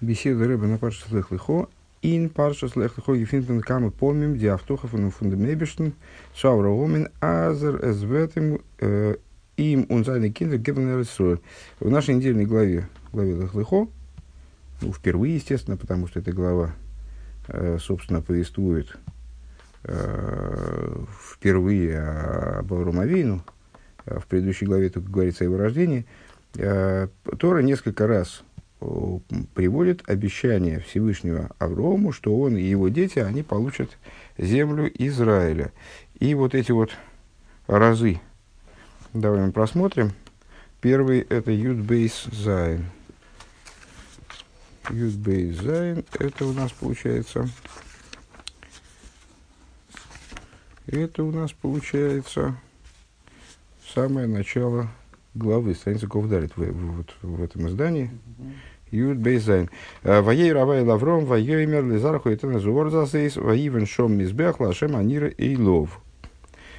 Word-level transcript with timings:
Беседа 0.00 0.46
рыба 0.46 0.66
на 0.66 0.76
парше 0.76 1.08
слех 1.08 1.30
лихо. 1.30 1.68
Ин 2.02 2.28
парше 2.28 2.68
слех 2.68 2.98
лихо 2.98 3.16
гефинтен 3.16 3.62
камы 3.62 3.90
помим 3.90 4.36
диавтоха 4.36 4.86
фун 4.88 5.10
фундамебиштен 5.10 5.94
шаура 6.34 6.68
омен 6.68 7.08
азер 7.20 7.76
эзветем 7.82 8.60
им 9.56 9.86
он 9.88 10.04
зайный 10.04 10.30
киндер 10.30 10.58
гебен 10.58 11.06
В 11.80 11.90
нашей 11.90 12.14
недельной 12.14 12.44
главе, 12.44 12.88
главе 13.12 13.36
лех 13.36 13.54
лихо, 13.54 13.88
ну, 14.82 14.92
впервые, 14.92 15.36
естественно, 15.36 15.78
потому 15.78 16.06
что 16.08 16.20
эта 16.20 16.32
глава, 16.32 16.74
собственно, 17.78 18.20
повествует 18.20 18.98
впервые 21.32 22.00
об 22.58 22.72
Авромавейну, 22.72 23.42
в 24.04 24.26
предыдущей 24.26 24.66
главе 24.66 24.90
только 24.90 25.10
говорится 25.10 25.44
о 25.44 25.46
его 25.46 25.56
рождении, 25.56 26.06
э, 26.56 27.08
Тора 27.38 27.60
несколько 27.60 28.06
раз 28.06 28.42
приводит 29.54 30.08
обещание 30.08 30.80
Всевышнего 30.80 31.50
Аврому, 31.58 32.12
что 32.12 32.38
он 32.38 32.56
и 32.56 32.62
его 32.62 32.88
дети, 32.88 33.18
они 33.18 33.42
получат 33.42 33.96
землю 34.36 34.90
Израиля. 34.94 35.72
И 36.18 36.34
вот 36.34 36.54
эти 36.54 36.72
вот 36.72 36.90
разы, 37.66 38.20
давай 39.12 39.46
мы 39.46 39.52
просмотрим. 39.52 40.12
Первый 40.80 41.20
это 41.20 41.50
יוד 41.50 41.87
בית 41.87 42.24
זיין. 42.32 42.86
יוד 44.90 45.23
בית 45.23 45.56
זיין, 45.56 46.04
это 46.18 46.46
у 46.46 46.52
нас 46.52 46.72
получается... 46.72 47.48
Это 50.86 51.24
у 51.24 51.32
нас 51.32 51.52
получается 51.52 52.56
самое 53.92 54.28
начало 54.28 54.88
главы, 55.34 55.74
страница 55.74 56.06
Ковдарит 56.06 56.56
в, 56.56 56.62
в, 56.62 56.96
вот, 56.98 57.16
в 57.22 57.42
этом 57.42 57.66
издании. 57.68 58.10
Юд 58.90 59.18
Бейзайн. 59.18 59.68
«Э, 60.02 60.20
Ваей 60.20 60.52
Равай 60.52 60.82
Лавром, 60.82 61.24
Ваей 61.24 61.66
Мер 61.66 61.84
Лизарху 61.84 62.30
и 62.30 62.36
Тенезуор 62.36 62.90
Засейс, 62.90 63.36
Ваивен 63.36 63.86
Шом 63.86 64.16
Мизбех, 64.16 64.60
Лашем 64.60 64.96
Анира 64.96 65.32
Лов. 65.58 66.00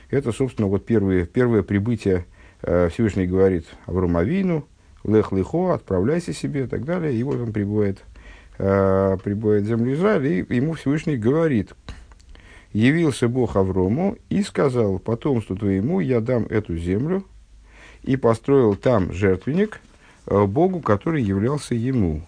Это, 0.09 0.31
собственно, 0.31 0.67
вот 0.67 0.85
первое, 0.85 1.25
первое 1.25 1.63
прибытие 1.63 2.25
э, 2.61 2.89
Всевышний 2.89 3.27
говорит 3.27 3.65
Авром 3.85 4.15
Авину, 4.15 4.65
Лех 5.03 5.31
Лихо, 5.31 5.73
отправляйся 5.73 6.33
себе 6.33 6.63
и 6.63 6.67
так 6.67 6.85
далее. 6.85 7.13
И 7.13 7.23
вот 7.23 7.35
он 7.35 7.51
прибывает, 7.51 7.99
э, 8.57 9.17
прибывает 9.23 9.63
в 9.63 9.67
землю 9.67 9.93
Израиля, 9.93 10.29
и 10.29 10.55
ему 10.55 10.73
Всевышний 10.73 11.17
говорит, 11.17 11.73
явился 12.71 13.27
Бог 13.27 13.57
Аврому 13.57 14.17
и 14.29 14.43
сказал 14.43 14.99
потомству 14.99 15.57
твоему, 15.57 15.99
я 15.99 16.21
дам 16.21 16.45
эту 16.49 16.77
землю, 16.77 17.25
и 18.03 18.15
построил 18.15 18.75
там 18.75 19.11
жертвенник 19.11 19.81
Богу, 20.29 20.81
который 20.81 21.23
являлся 21.23 21.75
ему. 21.75 22.21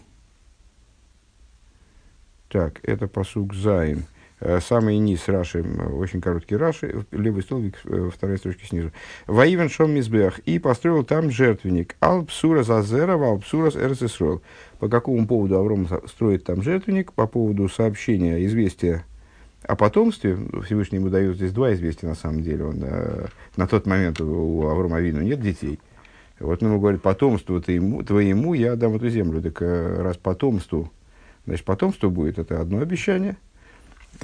Так, 2.50 2.80
это 2.84 3.08
посук 3.08 3.54
Зайн. 3.54 4.06
Э, 4.42 4.60
самый 4.62 4.98
низ 4.98 5.28
Раши, 5.28 5.62
очень 5.62 6.22
короткий 6.22 6.56
Раши, 6.56 7.06
левый 7.12 7.44
столбик, 7.44 7.76
э, 7.84 8.10
вторая 8.14 8.38
строчка 8.38 8.66
снизу. 8.66 8.92
Ваивен 9.28 9.70
шом 9.70 9.92
мизбех. 9.92 10.40
И 10.40 10.60
построил 10.60 11.04
там 11.04 11.30
жертвенник. 11.30 11.96
Алпсура 12.00 12.64
зазера, 12.64 13.14
алпсурас 13.14 13.76
эрсесрол. 13.76 14.42
По 14.80 14.88
какому 14.88 15.28
поводу 15.28 15.60
Авром 15.60 15.88
строит 16.08 16.46
там 16.46 16.62
жертвенник? 16.62 17.12
По 17.14 17.28
поводу 17.28 17.68
сообщения, 17.68 18.46
известия 18.46 19.06
о 19.64 19.76
потомстве, 19.76 20.38
Всевышний 20.66 21.00
ему 21.00 21.10
дает 21.10 21.36
здесь 21.36 21.52
два 21.52 21.74
известия 21.74 22.08
на 22.08 22.16
самом 22.16 22.42
деле. 22.42 22.66
Он, 22.66 22.80
э, 22.82 23.26
на 23.58 23.68
тот 23.68 23.86
момент 23.86 24.22
у 24.22 24.68
Аврома 24.68 24.98
Авину 24.98 25.22
нет 25.22 25.42
детей. 25.42 25.80
Вот 26.40 26.62
ему 26.62 26.80
говорит, 26.80 27.02
потомству 27.02 27.62
твоему, 27.62 28.04
твоему 28.04 28.54
я 28.54 28.76
дам 28.76 28.96
эту 28.96 29.10
землю. 29.10 29.42
Так 29.42 29.62
э, 29.62 30.02
раз 30.02 30.18
потомству, 30.18 30.92
значит, 31.46 31.66
потомство 31.66 32.10
будет, 32.10 32.40
это 32.40 32.62
одно 32.62 32.80
обещание. 32.80 33.38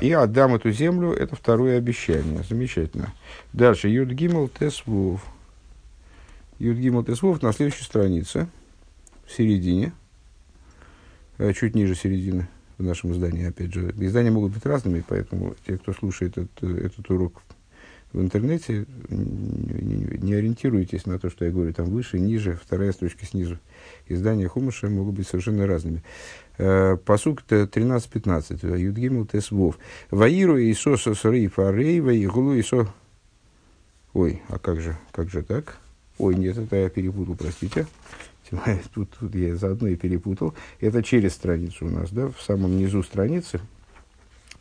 И 0.02 0.11
отдам 0.11 0.55
эту 0.55 0.71
землю, 0.71 1.11
это 1.11 1.36
второе 1.36 1.77
обещание. 1.77 2.43
Замечательно. 2.47 3.13
Дальше, 3.53 3.88
Юдгимл 3.88 4.49
Тесвов. 4.49 5.26
Юдгимл 6.59 7.03
Тесвов 7.03 7.42
на 7.42 7.52
следующей 7.53 7.83
странице, 7.83 8.47
в 9.26 9.32
середине, 9.32 9.93
э, 11.37 11.52
чуть 11.53 11.76
ниже 11.76 11.95
середины 11.95 12.47
в 12.77 12.83
нашем 12.83 13.11
издании, 13.11 13.47
опять 13.47 13.73
же. 13.73 13.93
Издания 13.97 14.32
могут 14.32 14.53
быть 14.53 14.65
разными, 14.65 15.03
поэтому 15.05 15.55
те, 15.65 15.77
кто 15.77 15.93
слушает 15.93 16.37
этот, 16.37 16.64
этот 16.64 17.09
урок 17.09 17.42
в 18.15 18.21
интернете, 18.21 18.86
не, 19.09 20.33
ориентируйтесь 20.33 21.05
на 21.05 21.20
то, 21.20 21.30
что 21.30 21.43
я 21.43 21.52
говорю 21.52 21.73
там 21.73 21.87
выше, 21.87 22.17
ниже, 22.17 22.58
вторая 22.64 22.93
строчка 22.93 23.26
снизу. 23.26 23.59
Издания 24.08 24.48
Хумаша 24.48 24.89
могут 24.89 25.15
быть 25.15 25.27
совершенно 25.27 25.67
разными. 25.67 26.02
Э, 26.58 26.95
посук 26.95 27.43
13-15. 27.49 28.80
Юдгимл 28.80 29.26
Тесвов. 29.26 29.77
Ваиру 30.11 30.58
Исо 30.58 30.95
Сосрей 30.95 31.48
Фарей, 31.48 31.99
Ваигулу 31.99 32.58
Исо... 32.58 32.87
Ой, 34.14 34.42
а 34.47 34.59
как 34.59 34.80
же, 34.80 34.97
как 35.11 35.30
же 35.30 35.43
так? 35.43 35.77
Ой, 36.17 36.36
нет, 36.36 36.58
это 36.58 36.77
я 36.77 36.89
перепутал, 36.89 37.36
простите. 37.36 37.86
Тут, 38.93 39.09
тут 39.20 39.36
я 39.36 39.58
заодно 39.58 39.89
и 39.89 39.97
перепутал. 39.97 40.53
Это 40.80 41.03
через 41.03 41.33
страницу 41.33 41.87
у 41.87 41.89
нас, 41.89 42.11
да, 42.11 42.30
в 42.30 42.42
самом 42.42 42.77
низу 42.77 43.03
страницы. 43.03 43.59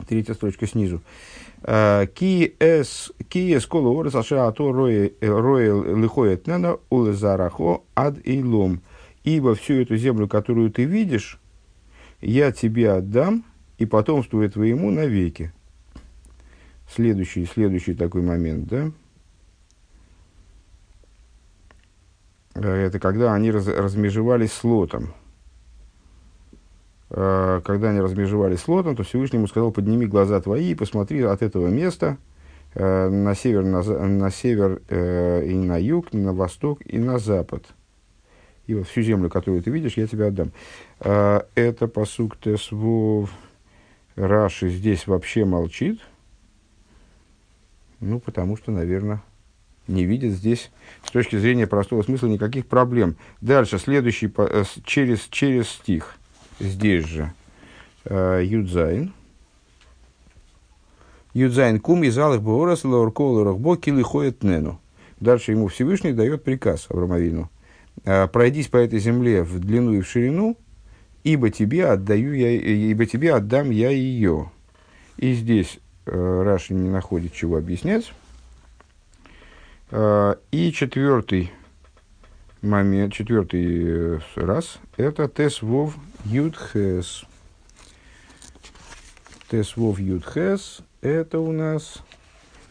Третья 0.06 0.34
строчка 0.34 0.66
снизу. 0.66 1.02
А, 1.62 2.06
ки 2.06 2.54
эс 2.58 3.66
кола 3.66 4.00
орес 4.00 4.14
аша 4.14 4.46
ато 4.46 4.70
роe 4.70 5.12
лихоет 5.20 6.46
нена 6.46 6.78
улезарахо 6.90 7.82
ад 7.94 8.18
илом. 8.24 8.82
Ибо 9.24 9.54
всю 9.54 9.74
эту 9.74 9.96
землю, 9.96 10.28
которую 10.28 10.70
ты 10.70 10.84
видишь, 10.84 11.40
я 12.20 12.52
тебе 12.52 12.92
отдам, 12.92 13.44
и 13.78 13.86
потомству 13.86 14.48
твоему 14.48 14.90
навеки. 14.90 15.52
Следующий, 16.94 17.46
следующий 17.46 17.94
такой 17.94 18.22
момент, 18.22 18.68
да? 18.68 18.90
Э, 22.54 22.86
это 22.86 22.98
когда 23.00 23.34
они 23.34 23.50
раз, 23.50 23.66
размежевались 23.66 24.52
с 24.52 24.64
Лотом. 24.64 25.14
Э, 27.16 27.60
когда 27.64 27.90
они 27.90 28.00
размежевались 28.00 28.60
с 28.60 28.68
Лотом, 28.68 28.96
то 28.96 29.04
Всевышний 29.04 29.36
ему 29.36 29.46
сказал, 29.46 29.70
подними 29.70 30.04
глаза 30.06 30.40
твои 30.40 30.72
и 30.72 30.74
посмотри 30.74 31.22
от 31.22 31.42
этого 31.42 31.68
места 31.68 32.18
э, 32.74 33.08
на 33.08 33.34
север, 33.36 33.62
на, 33.62 33.82
на 33.82 34.30
север 34.30 34.82
и 34.90 35.54
на 35.54 35.80
юг, 35.80 36.12
на 36.12 36.32
восток 36.32 36.80
и 36.84 36.98
на 36.98 37.18
запад. 37.18 37.64
И 38.66 38.74
вот 38.74 38.88
всю 38.88 39.02
землю, 39.02 39.30
которую 39.30 39.62
ты 39.62 39.70
видишь, 39.70 39.96
я 39.96 40.06
тебе 40.06 40.26
отдам. 40.26 40.50
Это 40.98 41.86
посук 41.86 42.38
Тесвов 42.38 43.30
Раши 44.16 44.70
здесь 44.70 45.06
вообще 45.06 45.44
молчит. 45.44 46.00
Ну, 48.00 48.20
потому 48.20 48.56
что, 48.56 48.70
наверное, 48.70 49.22
не 49.86 50.04
видит 50.04 50.32
здесь 50.32 50.70
с 51.04 51.10
точки 51.10 51.36
зрения 51.36 51.66
простого 51.66 52.02
смысла 52.02 52.26
никаких 52.26 52.66
проблем. 52.66 53.16
Дальше, 53.40 53.78
следующий, 53.78 54.32
э, 54.36 54.64
через, 54.84 55.20
через 55.30 55.68
стих, 55.68 56.16
здесь 56.60 57.04
же, 57.04 57.32
э, 58.04 58.42
Юдзайн. 58.44 59.12
Юдзайн 61.32 61.80
кум 61.80 62.04
из 62.04 62.16
алых 62.16 62.42
боорас 62.42 62.84
лауркол 62.84 63.54
бо 63.56 63.76
килы 63.76 64.02
ходит 64.02 64.42
нену. 64.42 64.80
Дальше 65.20 65.52
ему 65.52 65.68
Всевышний 65.68 66.12
дает 66.12 66.44
приказ 66.44 66.86
Авромовину. 66.88 67.50
«Э, 68.04 68.28
Пройдись 68.28 68.68
по 68.68 68.76
этой 68.76 68.98
земле 68.98 69.42
в 69.42 69.58
длину 69.58 69.94
и 69.94 70.00
в 70.00 70.08
ширину, 70.08 70.56
ибо 71.22 71.50
тебе 71.50 71.86
отдаю 71.86 72.32
я, 72.34 72.50
ибо 72.50 73.06
тебе 73.06 73.34
отдам 73.34 73.70
я 73.70 73.90
ее. 73.90 74.50
И 75.16 75.32
здесь 75.34 75.78
Раши 76.06 76.74
не 76.74 76.90
находит 76.90 77.32
чего 77.32 77.56
объяснять. 77.56 78.12
А, 79.90 80.38
и 80.50 80.72
четвертый 80.72 81.52
момент, 82.64 83.12
четвертый 83.12 84.16
э, 84.16 84.20
раз, 84.36 84.78
это 84.96 85.28
тес 85.28 85.62
вов 85.62 85.94
юдхес. 86.24 87.24
Тес 89.50 89.76
вов 89.76 90.00
юдхес, 90.00 90.80
это 91.00 91.38
у 91.38 91.52
нас, 91.52 91.98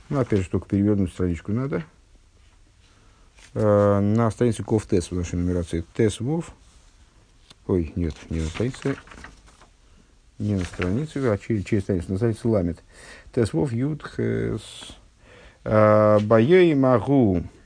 ну, 0.10 0.20
опять 0.20 0.42
же, 0.42 0.50
только 0.50 0.68
перевернуть 0.68 1.12
страничку 1.12 1.52
надо. 1.52 1.84
А, 3.54 4.00
на 4.00 4.32
странице 4.32 4.64
ков 4.64 4.88
тес 4.88 5.12
в 5.12 5.16
нашей 5.16 5.36
нумерации. 5.36 5.86
Тес 5.96 6.20
вов, 6.20 6.52
ой, 7.68 7.94
нет, 7.96 8.16
не 8.30 8.42
на 8.42 8.48
странице, 8.48 8.96
не 10.40 10.56
на 10.56 10.66
странице, 10.66 11.20
а 11.20 11.38
через, 11.38 11.64
через 11.64 11.84
страницу, 11.84 12.12
на 12.12 12.18
странице 12.18 12.48
ламет. 12.48 12.84
Тес 13.34 13.54
вов 13.54 13.72
юдхес. 13.72 14.98
Э, 15.64 16.20
Боей 16.20 16.74
Магу 16.74 17.38
э, 17.38 17.63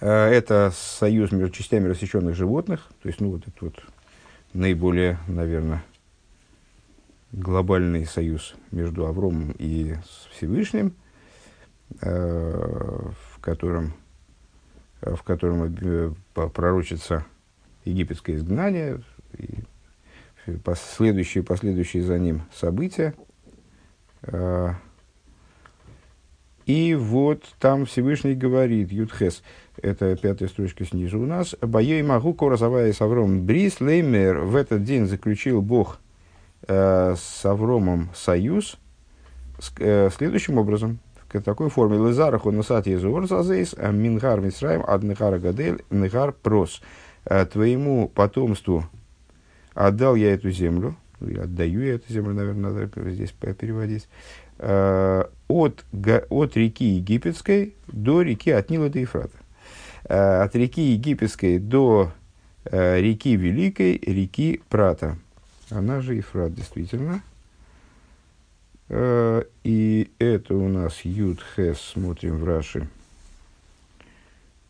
это 0.00 0.72
союз 0.74 1.32
между 1.32 1.50
частями 1.50 1.88
рассеченных 1.88 2.34
животных, 2.34 2.88
то 3.02 3.08
есть, 3.08 3.20
ну, 3.20 3.30
вот 3.30 3.42
этот 3.46 3.60
вот 3.60 3.84
наиболее, 4.52 5.18
наверное, 5.28 5.84
глобальный 7.32 8.06
союз 8.06 8.54
между 8.70 9.06
Авромом 9.06 9.54
и 9.58 9.96
Всевышним, 10.30 10.94
э, 12.00 13.10
в 13.32 13.40
котором, 13.40 13.94
в 15.00 15.22
котором 15.22 16.16
пророчится 16.32 17.24
египетское 17.84 18.36
изгнание, 18.36 19.00
следующие, 20.96 21.42
последующие 21.42 22.02
за 22.02 22.18
ним 22.18 22.42
события. 22.52 23.14
И 26.66 26.94
вот 26.94 27.44
там 27.58 27.84
Всевышний 27.84 28.34
говорит, 28.34 28.90
Юдхес, 28.90 29.42
это 29.82 30.16
пятая 30.16 30.48
строчка 30.48 30.84
снизу 30.84 31.20
у 31.20 31.26
нас, 31.26 31.54
«Боей 31.60 32.02
могу 32.02 32.32
коразовая 32.32 32.92
с 32.92 33.00
Авромом 33.00 33.44
Брис 33.44 33.80
Леймер 33.80 34.40
в 34.40 34.56
этот 34.56 34.82
день 34.82 35.06
заключил 35.06 35.60
Бог 35.60 35.98
э, 36.66 37.14
с 37.16 37.44
Авромом 37.44 38.10
союз 38.14 38.78
с, 39.58 39.72
э, 39.78 40.08
следующим 40.16 40.58
образом, 40.58 41.00
в 41.38 41.42
такой 41.42 41.68
форме. 41.68 41.96
Лезараху 41.96 42.50
насат 42.50 42.86
езуор 42.86 43.26
зазейс, 43.26 43.74
а 43.76 43.90
мингар 43.90 44.40
мисраем 44.40 44.84
ад 44.86 45.02
нехара 45.02 45.38
гадель 45.38 45.84
нехар 45.90 46.32
прос. 46.32 46.80
Э, 47.24 47.44
твоему 47.46 48.08
потомству 48.08 48.84
отдал 49.74 50.14
я 50.14 50.34
эту 50.34 50.50
землю, 50.50 50.96
ну, 51.20 51.42
отдаю 51.42 51.82
я 51.82 51.94
эту 51.94 52.12
землю, 52.12 52.34
наверное, 52.34 52.70
надо 52.70 53.10
здесь 53.10 53.32
переводить, 53.32 54.08
Э, 54.58 55.24
от, 55.48 55.84
от 56.30 56.56
реки 56.56 56.84
Египетской 56.84 57.74
до 57.88 58.22
реки 58.22 58.50
от 58.50 58.70
Нила 58.70 58.88
до 58.88 59.00
Ефрата. 59.00 59.36
Э, 60.04 60.42
от 60.42 60.54
реки 60.54 60.80
Египетской 60.80 61.58
до 61.58 62.12
э, 62.64 63.00
реки 63.00 63.36
Великой, 63.36 63.98
реки 63.98 64.62
Прата. 64.68 65.16
Она 65.70 66.00
же 66.00 66.14
Ефрат, 66.14 66.54
действительно. 66.54 67.22
И 68.90 70.10
это 70.18 70.54
у 70.54 70.68
нас 70.68 71.00
Юд 71.06 71.40
Хес, 71.56 71.80
смотрим 71.80 72.36
в 72.36 72.44
Раши. 72.44 72.86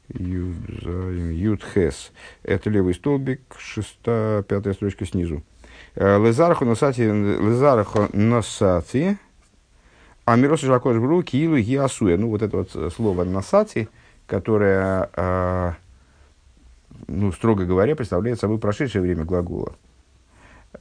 Юд, 0.09 0.57
Юд 0.71 1.65
Хес. 1.75 2.13
Это 2.45 2.71
левый 2.71 2.95
столбик, 2.95 3.41
шестая, 3.59 4.43
пятая 4.45 4.73
строчка 4.73 5.05
снизу. 5.05 5.43
Лезарху 5.97 6.65
носати, 6.65 7.03
лезарху 7.03 8.09
носати, 8.13 9.19
а 10.25 10.37
Мирос 10.37 10.61
Жакош 10.61 10.97
Бру 10.97 11.23
Киилу 11.23 11.59
Гиасуя. 11.59 12.17
Ну, 12.17 12.29
вот 12.29 12.43
это 12.43 12.57
вот 12.59 12.71
э, 12.75 12.91
слово 12.95 13.25
насати, 13.25 13.89
которое, 14.27 15.11
э, 15.15 15.73
ну, 17.09 17.33
строго 17.33 17.65
говоря, 17.65 17.95
представляет 17.95 18.41
собой 18.41 18.59
прошедшее 18.59 19.03
время 19.03 19.25
глагола. 19.25 19.75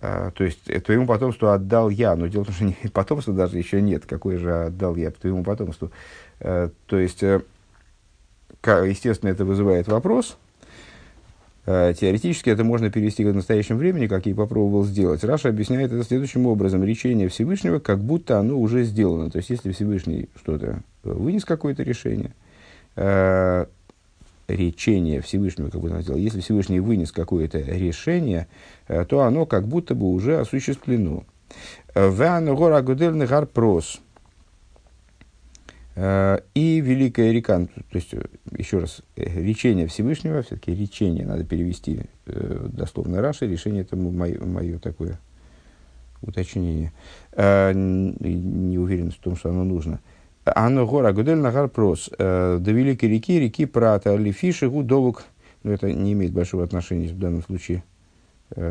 Э, 0.01 0.31
то 0.33 0.43
есть, 0.43 0.63
твоему 0.85 1.05
потомству 1.05 1.47
отдал 1.47 1.89
я. 1.89 2.15
Но 2.15 2.27
дело 2.27 2.43
в 2.43 2.47
том, 2.47 2.55
что 2.55 2.91
потомства 2.93 3.33
даже 3.33 3.57
еще 3.57 3.81
нет. 3.81 4.05
Какое 4.05 4.37
же 4.37 4.65
отдал 4.65 4.95
я 4.95 5.11
твоему 5.11 5.43
потомству? 5.43 5.91
То 6.39 6.71
есть, 6.91 7.23
естественно, 8.63 9.29
это 9.29 9.45
вызывает 9.45 9.87
вопрос– 9.87 10.37
теоретически 11.65 12.49
это 12.49 12.63
можно 12.63 12.91
перевести 12.91 13.23
к 13.23 13.33
настоящему 13.33 13.79
времени, 13.79 14.07
как 14.07 14.25
я 14.25 14.33
и 14.33 14.35
попробовал 14.35 14.83
сделать. 14.83 15.23
Раша 15.23 15.49
объясняет 15.49 15.93
это 15.93 16.03
следующим 16.03 16.45
образом. 16.45 16.83
Речение 16.83 17.29
Всевышнего, 17.29 17.79
как 17.79 17.99
будто 17.99 18.37
оно 18.37 18.59
уже 18.59 18.83
сделано. 18.83 19.31
То 19.31 19.37
есть, 19.37 19.49
если 19.49 19.71
Всевышний 19.71 20.27
что-то 20.35 20.81
вынес 21.03 21.45
какое-то 21.45 21.83
решение, 21.83 22.33
э, 22.97 23.65
речение 24.49 25.21
Всевышнего, 25.21 25.69
как 25.69 25.79
будто 25.79 25.95
он 25.95 26.01
сделал, 26.01 26.19
если 26.19 26.41
Всевышний 26.41 26.81
вынес 26.81 27.13
какое-то 27.13 27.59
решение, 27.59 28.47
э, 28.89 29.05
то 29.05 29.21
оно 29.21 29.45
как 29.45 29.65
будто 29.65 29.95
бы 29.95 30.07
уже 30.07 30.39
осуществлено. 30.39 31.23
Ван 31.95 32.53
гора 32.55 32.81
гудельный 32.81 33.27
гарпрос. 33.27 34.01
Э, 35.95 36.39
и 36.55 36.79
Великая 36.81 37.31
река, 37.31 37.59
ну, 37.59 37.67
то 37.67 37.83
есть, 37.93 38.13
э, 38.13 38.25
еще 38.57 38.79
раз, 38.79 39.03
э, 39.15 39.41
речение 39.41 39.87
Всевышнего, 39.87 40.41
все-таки 40.41 40.73
речение 40.73 41.25
надо 41.25 41.43
перевести 41.43 42.01
дословно 42.25 43.21
Раши, 43.21 43.47
решение 43.47 43.81
это 43.81 43.95
мое, 43.95 44.43
мое 44.43 44.79
такое 44.79 45.19
уточнение. 46.21 46.93
Не 47.35 48.77
уверен 48.77 49.11
в 49.11 49.17
том, 49.17 49.35
что 49.35 49.49
оно 49.49 49.65
нужно. 49.65 49.99
Анна 50.45 50.85
гора 50.85 51.11
гудель 51.11 51.37
нагар 51.37 51.67
прос. 51.67 52.09
До 52.17 52.61
Великой 52.63 53.09
реки, 53.09 53.37
реки 53.39 53.65
Прата, 53.65 54.15
Лифиши, 54.15 54.69
Гудовук. 54.69 55.25
Но 55.63 55.73
это 55.73 55.91
не 55.91 56.13
имеет 56.13 56.31
большого 56.31 56.63
отношения 56.63 57.09
в 57.09 57.19
данном 57.19 57.43
случае 57.43 57.83
к, 58.49 58.61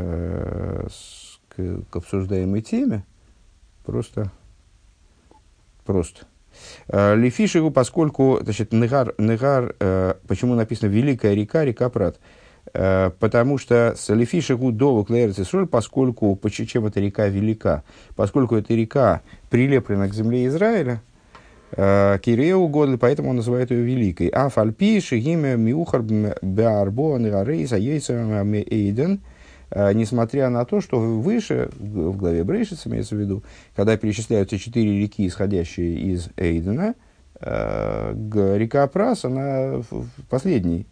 обсуждаемой 1.93 2.63
теме. 2.63 3.05
Просто, 3.85 4.33
просто 5.85 6.25
Э, 6.89 7.15
Лефишеву, 7.15 7.71
поскольку, 7.71 8.39
значит, 8.43 8.73
Негар, 8.73 9.15
Негар, 9.19 9.75
э, 9.81 10.15
почему 10.27 10.55
написано 10.55 10.89
Великая 10.89 11.35
река, 11.35 11.65
река 11.65 11.89
Прат? 11.89 12.19
Э, 12.75 13.11
потому 13.19 13.59
что 13.59 13.95
с 13.97 14.13
Лефишеву 14.13 14.73
до 14.73 15.05
Клэрцисроль, 15.05 15.67
поскольку, 15.67 16.39
чем 16.51 16.87
эта 16.87 17.01
река 17.01 17.29
велика, 17.29 17.85
поскольку 18.17 18.57
эта 18.57 18.75
река 18.75 19.23
прилеплена 19.51 20.09
к 20.09 20.15
земле 20.15 20.47
Израиля, 20.47 21.03
Киреу 21.75 22.69
Годли, 22.69 22.97
поэтому 22.97 23.31
он 23.31 23.37
называет 23.37 23.71
ее 23.71 23.83
великой. 23.83 24.29
А 24.29 24.51
фальпи 24.51 25.01
шигиме 25.01 25.57
миухар 25.57 26.03
беарбо 26.03 27.17
нерарейса 27.17 27.77
ейцам 27.77 28.53
эйден– 28.53 29.21
несмотря 29.75 30.51
на 30.51 30.65
то, 30.65 30.81
что 30.81 30.99
выше, 30.99 31.71
в 31.79 32.17
главе 32.17 32.45
Брейшиц, 32.45 32.87
имеется 32.87 33.17
в 33.17 33.19
виду, 33.19 33.43
когда 33.75 33.97
перечисляются 33.97 34.59
четыре 34.59 35.01
реки, 35.01 35.27
исходящие 35.27 35.99
из 36.13 36.29
Эйдена, 36.37 36.95
э, 37.41 38.15
река 38.59 38.87
Прас, 38.87 39.25
она 39.25 39.83
последней 40.29 40.87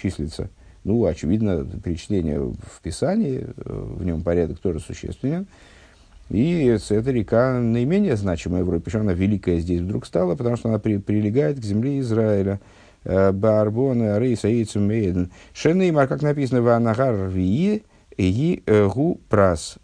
числится. 0.00 0.50
Ну, 0.84 1.04
очевидно, 1.06 1.64
перечисление 1.82 2.40
в 2.40 2.80
Писании, 2.82 3.46
э, 3.46 3.52
в 3.64 4.04
нем 4.04 4.22
порядок 4.22 4.58
тоже 4.58 4.80
существенен. 4.80 5.46
И 6.28 6.64
эта 6.66 7.10
река 7.12 7.58
наименее 7.60 8.16
значимая 8.16 8.62
в 8.62 8.66
Европе, 8.66 8.84
причем 8.84 9.00
она 9.00 9.12
великая 9.14 9.60
здесь 9.60 9.80
вдруг 9.80 10.04
стала, 10.04 10.34
потому 10.34 10.56
что 10.56 10.68
она 10.68 10.78
при, 10.78 10.98
прилегает 10.98 11.58
к 11.58 11.64
земле 11.64 12.00
Израиля. 12.00 12.60
Барбона, 13.04 14.18
Рейса, 14.18 14.48
Яйцум, 14.48 14.90
Эйден. 14.90 15.30
Шенеймар, 15.54 16.08
как 16.08 16.22
написано 16.22 16.60
в 16.60 17.28
Вии, 17.28 17.84
и 18.16 18.62
гу 18.66 19.20
прас. 19.28 19.78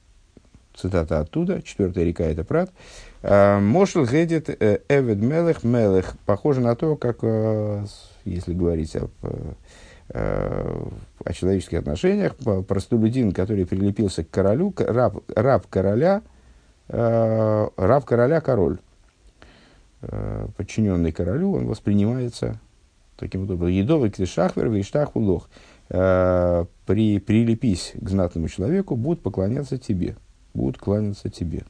Цитата 0.75 1.21
оттуда, 1.21 1.63
четвертая 1.63 2.05
река 2.05 2.25
это 2.25 2.45
прат. 2.45 2.71
«А, 3.23 3.61
Мошел 3.61 4.07
гедет 4.07 4.49
э, 4.49 4.81
эвед 4.89 5.19
мелех 5.19 5.65
мелех. 5.65 6.15
Похоже 6.27 6.61
на 6.61 6.75
то, 6.75 6.97
как, 6.97 7.19
э, 7.23 7.85
если 8.25 8.55
говорить 8.55 8.97
об, 8.97 9.11
э, 10.09 10.85
о 11.25 11.33
человеческих 11.33 11.79
отношениях, 11.79 12.35
простолюдин, 12.67 13.33
который 13.33 13.67
прилепился 13.67 14.25
к 14.25 14.31
королю, 14.31 14.75
раб, 14.77 15.23
раб 15.35 15.67
короля, 15.69 16.23
раб 16.89 18.05
короля 18.05 18.41
король. 18.43 18.79
Подчиненный 20.57 21.13
королю, 21.13 21.53
он 21.53 21.67
воспринимается 21.67 22.61
таким 23.17 23.45
образом. 23.45 23.69
Едовый 23.69 24.11
клишахвер, 24.11 24.69
виштах 24.69 25.17
улох. 25.17 25.49
При, 26.93 27.19
прилепись 27.21 27.93
к 27.95 28.07
знатному 28.11 28.49
человеку, 28.49 28.97
будут 28.97 29.23
поклоняться 29.23 29.79
тебе. 29.79 30.15
Будут 30.53 30.77
кланяться 30.77 31.31
тебе. 31.31 31.63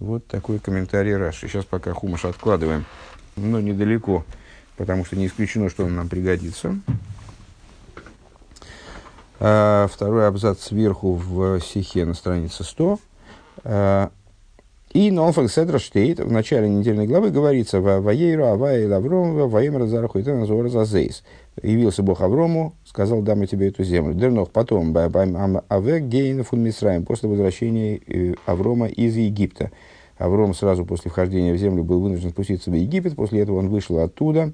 Вот 0.00 0.26
такой 0.26 0.58
комментарий 0.58 1.14
Раши. 1.14 1.46
Сейчас 1.46 1.64
пока 1.64 1.92
хумаш 1.92 2.24
откладываем, 2.24 2.84
но 3.36 3.60
недалеко, 3.60 4.24
потому 4.76 5.04
что 5.04 5.14
не 5.14 5.28
исключено, 5.28 5.70
что 5.70 5.84
он 5.84 5.94
нам 5.94 6.08
пригодится. 6.08 6.74
А, 9.38 9.86
второй 9.86 10.26
абзац 10.26 10.58
сверху 10.58 11.14
в 11.14 11.60
стихе 11.60 12.04
на 12.04 12.14
странице 12.14 12.64
100. 12.64 12.98
А, 13.62 14.10
и 14.90 15.12
Нолфак 15.12 15.52
Седра 15.52 15.78
Штейт 15.78 16.18
в 16.18 16.32
начале 16.32 16.68
недельной 16.68 17.06
главы 17.06 17.30
говорится 17.30 17.80
«Ваейру 17.80 18.44
Лавром 18.44 19.86
Зараху 19.86 20.20
Итана 20.20 20.46
Зора 20.46 20.68
Зазейс» 20.68 21.22
явился 21.62 22.02
Бог 22.02 22.22
Аврому, 22.22 22.74
сказал, 22.88 23.20
дам 23.22 23.42
я 23.42 23.46
тебе 23.46 23.68
эту 23.68 23.84
землю. 23.84 24.14
Дернох 24.14 24.50
потом, 24.50 24.96
авек 24.96 26.02
гейн 26.04 26.42
фун 26.42 26.62
Мисраем, 26.62 27.04
после 27.04 27.28
возвращения 27.28 28.00
э, 28.06 28.34
Аврома 28.46 28.86
из 28.86 29.16
Египта. 29.16 29.70
Авром 30.16 30.54
сразу 30.54 30.84
после 30.84 31.10
вхождения 31.10 31.52
в 31.52 31.58
землю 31.58 31.84
был 31.84 32.00
вынужден 32.00 32.30
спуститься 32.30 32.70
в 32.70 32.74
Египет, 32.74 33.14
после 33.14 33.40
этого 33.42 33.58
он 33.58 33.68
вышел 33.68 33.98
оттуда, 33.98 34.52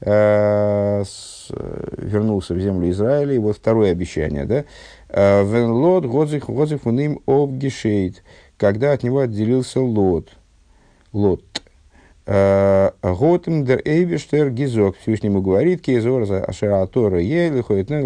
э, 0.00 1.02
с, 1.06 1.48
вернулся 1.96 2.54
в 2.54 2.60
землю 2.60 2.90
Израиля, 2.90 3.34
и 3.34 3.38
вот 3.38 3.56
второе 3.56 3.92
обещание, 3.92 4.44
да, 4.44 4.64
э, 5.08 5.44
Венлот 5.44 6.04
годзих 6.04 6.50
годзих 6.50 6.84
уним 6.84 7.20
обгишейт, 7.26 8.22
когда 8.58 8.92
от 8.92 9.02
него 9.02 9.20
отделился 9.20 9.80
Лот, 9.80 10.28
Лот, 11.12 11.42
Э, 11.54 11.71
Готем 12.24 13.64
дер 13.64 13.82
Эйбештер 13.84 14.50
Гизок 14.50 14.96
Всевышнему 14.98 15.42
говорит, 15.42 15.82
Кейзор 15.82 16.26
за 16.26 16.44
Ашератора 16.44 17.20
Ели 17.20 17.62
Хоетне 17.62 18.02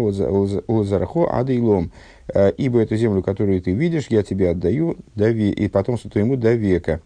Лазархо 0.67 1.27
Адейлом. 1.31 1.91
Э, 2.33 2.51
Ибо 2.57 2.81
эту 2.81 2.95
землю, 2.95 3.21
которую 3.21 3.61
ты 3.61 3.71
видишь, 3.71 4.07
я 4.09 4.23
тебе 4.23 4.49
отдаю 4.49 4.97
до 5.15 5.29
ве... 5.29 5.51
и 5.51 5.67
потомству 5.67 6.09
твоему 6.09 6.35
до 6.35 6.53
века. 6.53 6.99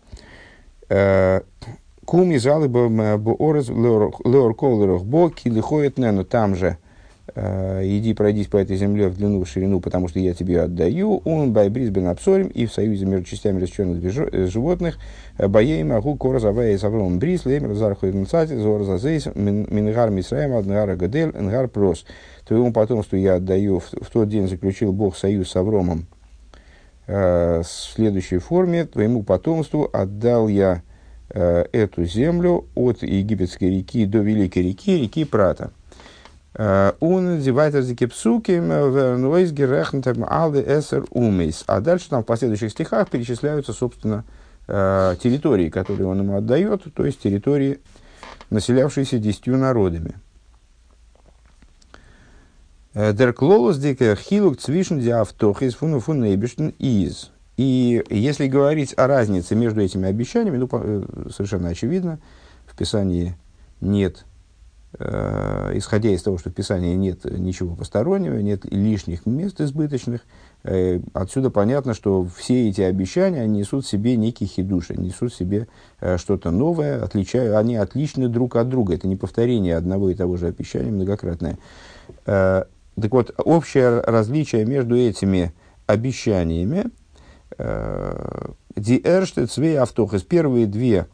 Э, 0.88 1.42
Кум 2.06 2.32
из 2.32 2.48
Алыба 2.48 3.18
Буорез 3.18 3.70
Леор 3.70 4.56
Колерох 4.56 5.04
Бо 5.04 5.30
Килихоет 5.30 5.98
Нену. 5.98 6.24
Там 6.24 6.56
же 6.56 6.78
иди 7.36 8.14
пройдись 8.14 8.48
по 8.48 8.58
этой 8.58 8.76
земле 8.76 9.08
в 9.08 9.18
длину, 9.18 9.44
в 9.44 9.48
ширину, 9.48 9.80
потому 9.80 10.08
что 10.08 10.20
я 10.20 10.34
тебе 10.34 10.62
отдаю, 10.62 11.22
он 11.24 11.54
байбрис 11.54 11.90
бен 11.90 12.08
абсорим, 12.08 12.48
и 12.48 12.66
в 12.66 12.74
союзе 12.74 13.06
между 13.06 13.26
частями 13.26 13.62
рассеченных 13.62 14.04
э, 14.04 14.48
животных, 14.48 14.98
боей 15.38 15.84
могу 15.84 16.16
кора 16.16 16.40
завая 16.40 16.78
с 16.78 16.84
Авромом 16.84 17.20
брис, 17.20 17.46
леймер 17.46 17.74
зарху 17.76 18.08
инцати, 18.08 18.56
зор 18.56 18.84
зазейс, 18.84 19.28
мингар 19.36 20.10
мисраем, 20.10 20.56
аднгара 20.56 20.96
гадель, 20.96 21.30
нгар 21.30 21.68
прос. 21.68 22.06
Твоему 22.46 22.74
потомству 22.74 23.18
я 23.18 23.36
отдаю, 23.36 23.80
в, 23.80 23.86
в 23.86 24.10
тот 24.12 24.28
день 24.28 24.48
заключил 24.48 24.92
Бог 24.92 25.16
союз 25.16 25.52
с 25.52 25.56
Авромом, 25.56 26.08
э, 27.08 27.62
в 27.64 27.68
следующей 27.68 28.40
форме, 28.40 28.86
твоему 28.86 29.24
потомству 29.24 29.90
отдал 29.94 30.48
я 30.48 30.82
э, 31.30 31.66
эту 31.72 32.04
землю 32.04 32.66
от 32.76 33.04
египетской 33.04 33.70
реки 33.70 34.06
до 34.06 34.20
великой 34.20 34.64
реки, 34.64 34.98
реки 34.98 35.24
Прата. 35.24 35.72
Он 36.54 37.40
дивайтер 37.40 37.82
зикипсуким 37.82 38.68
вернойс 38.68 39.52
герехнтем 39.52 40.26
алды 40.28 40.62
эсер 40.68 41.06
умейс. 41.12 41.64
А 41.68 41.80
дальше 41.80 42.10
там 42.10 42.24
в 42.24 42.26
последующих 42.26 42.72
стихах 42.72 43.10
перечисляются, 43.10 43.72
собственно, 43.72 44.26
э, 44.68 45.16
территории, 45.24 45.70
которые 45.70 46.08
он 46.08 46.20
ему 46.20 46.36
отдает, 46.36 46.84
то 46.94 47.06
есть 47.06 47.22
территории, 47.22 47.80
населявшиеся 48.50 49.18
десятью 49.18 49.58
народами. 49.58 50.16
Der 52.94 53.32
Клолос 53.32 53.78
дикер 53.78 54.18
хилук 54.18 54.60
цвишн 54.60 55.00
диафтох 55.00 55.62
из 55.62 55.76
фуну 55.76 56.02
фун 56.02 56.26
из. 56.26 57.32
И 57.56 58.04
если 58.10 58.48
говорить 58.48 58.94
о 58.98 59.08
разнице 59.08 59.56
между 59.56 59.82
этими 59.82 60.10
обещаниями, 60.10 60.58
ну, 60.58 60.68
совершенно 61.30 61.70
очевидно, 61.70 62.20
в 62.66 62.76
Писании 62.76 63.38
нет 63.80 64.26
Э, 65.00 65.72
исходя 65.76 66.10
из 66.10 66.22
того, 66.22 66.38
что 66.38 66.50
в 66.50 66.54
Писании 66.54 66.96
нет 66.96 67.24
ничего 67.24 67.76
постороннего, 67.76 68.38
нет 68.40 68.66
лишних 68.66 69.26
мест 69.26 69.62
избыточных, 69.62 70.22
э, 70.64 71.00
отсюда 71.14 71.50
понятно, 71.50 71.94
что 71.94 72.28
все 72.36 72.68
эти 72.68 72.82
обещания 72.82 73.48
несут 73.48 73.86
в 73.86 73.90
себе 73.90 74.18
некий 74.18 74.46
хидуш, 74.46 74.92
они 74.92 75.08
несут 75.08 75.32
в 75.32 75.38
себе 75.38 75.70
э, 76.02 76.18
что-то 76.18 76.52
новое, 76.52 77.02
отличают, 77.02 77.56
они 77.56 77.78
отличны 77.78 78.28
друг 78.28 78.58
от 78.58 78.68
друга. 78.68 78.96
Это 78.96 79.08
не 79.08 79.16
повторение 79.16 79.78
одного 79.78 80.10
и 80.10 80.14
того 80.14 80.36
же 80.36 80.48
обещания 80.48 80.92
многократное. 80.92 81.58
Так 82.26 83.14
вот, 83.14 83.34
общее 83.38 84.02
различие 84.02 84.66
между 84.66 84.98
этими 84.98 85.54
обещаниями, 85.88 86.86
Ди 88.76 89.02
Эрштет, 89.04 89.50
Свей 89.50 89.80
Автохес, 89.80 90.24
первые 90.24 90.68
две 90.68 91.08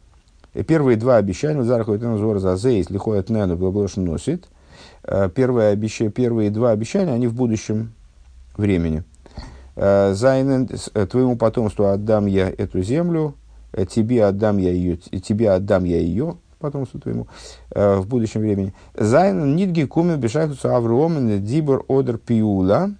Первые 0.66 0.96
два 0.96 1.16
обещания, 1.16 1.62
Зарахует 1.62 2.02
Назор 2.02 2.38
Зазейс, 2.38 2.90
Лихоет 2.90 3.30
Нену, 3.30 3.56
Благош 3.56 3.96
носит. 3.96 4.48
Э, 5.04 5.28
первые, 5.34 5.70
обещ... 5.70 6.02
первые 6.14 6.50
два 6.50 6.70
обещания, 6.70 7.12
они 7.12 7.26
в 7.26 7.34
будущем 7.34 7.92
времени. 8.56 9.04
Э, 9.76 10.12
Зайнен, 10.14 10.68
э, 10.94 11.06
твоему 11.06 11.36
потомству 11.36 11.86
отдам 11.86 12.26
я 12.26 12.48
эту 12.48 12.82
землю, 12.82 13.34
тебе 13.88 14.24
отдам 14.24 14.58
я 14.58 14.70
ее, 14.70 14.96
тебе 14.96 15.50
отдам 15.50 15.84
я 15.84 15.98
ее, 15.98 16.36
потомству 16.58 16.98
твоему, 16.98 17.28
в 17.70 18.04
будущем 18.06 18.40
времени. 18.40 18.74
Зайнен, 18.94 19.54
Нидги, 19.54 19.84
Кумен, 19.84 20.18
Бешахтуса, 20.18 20.76
Авромен, 20.76 21.44
Дибор, 21.44 21.84
Одер, 21.88 22.18
Пиула, 22.18 22.94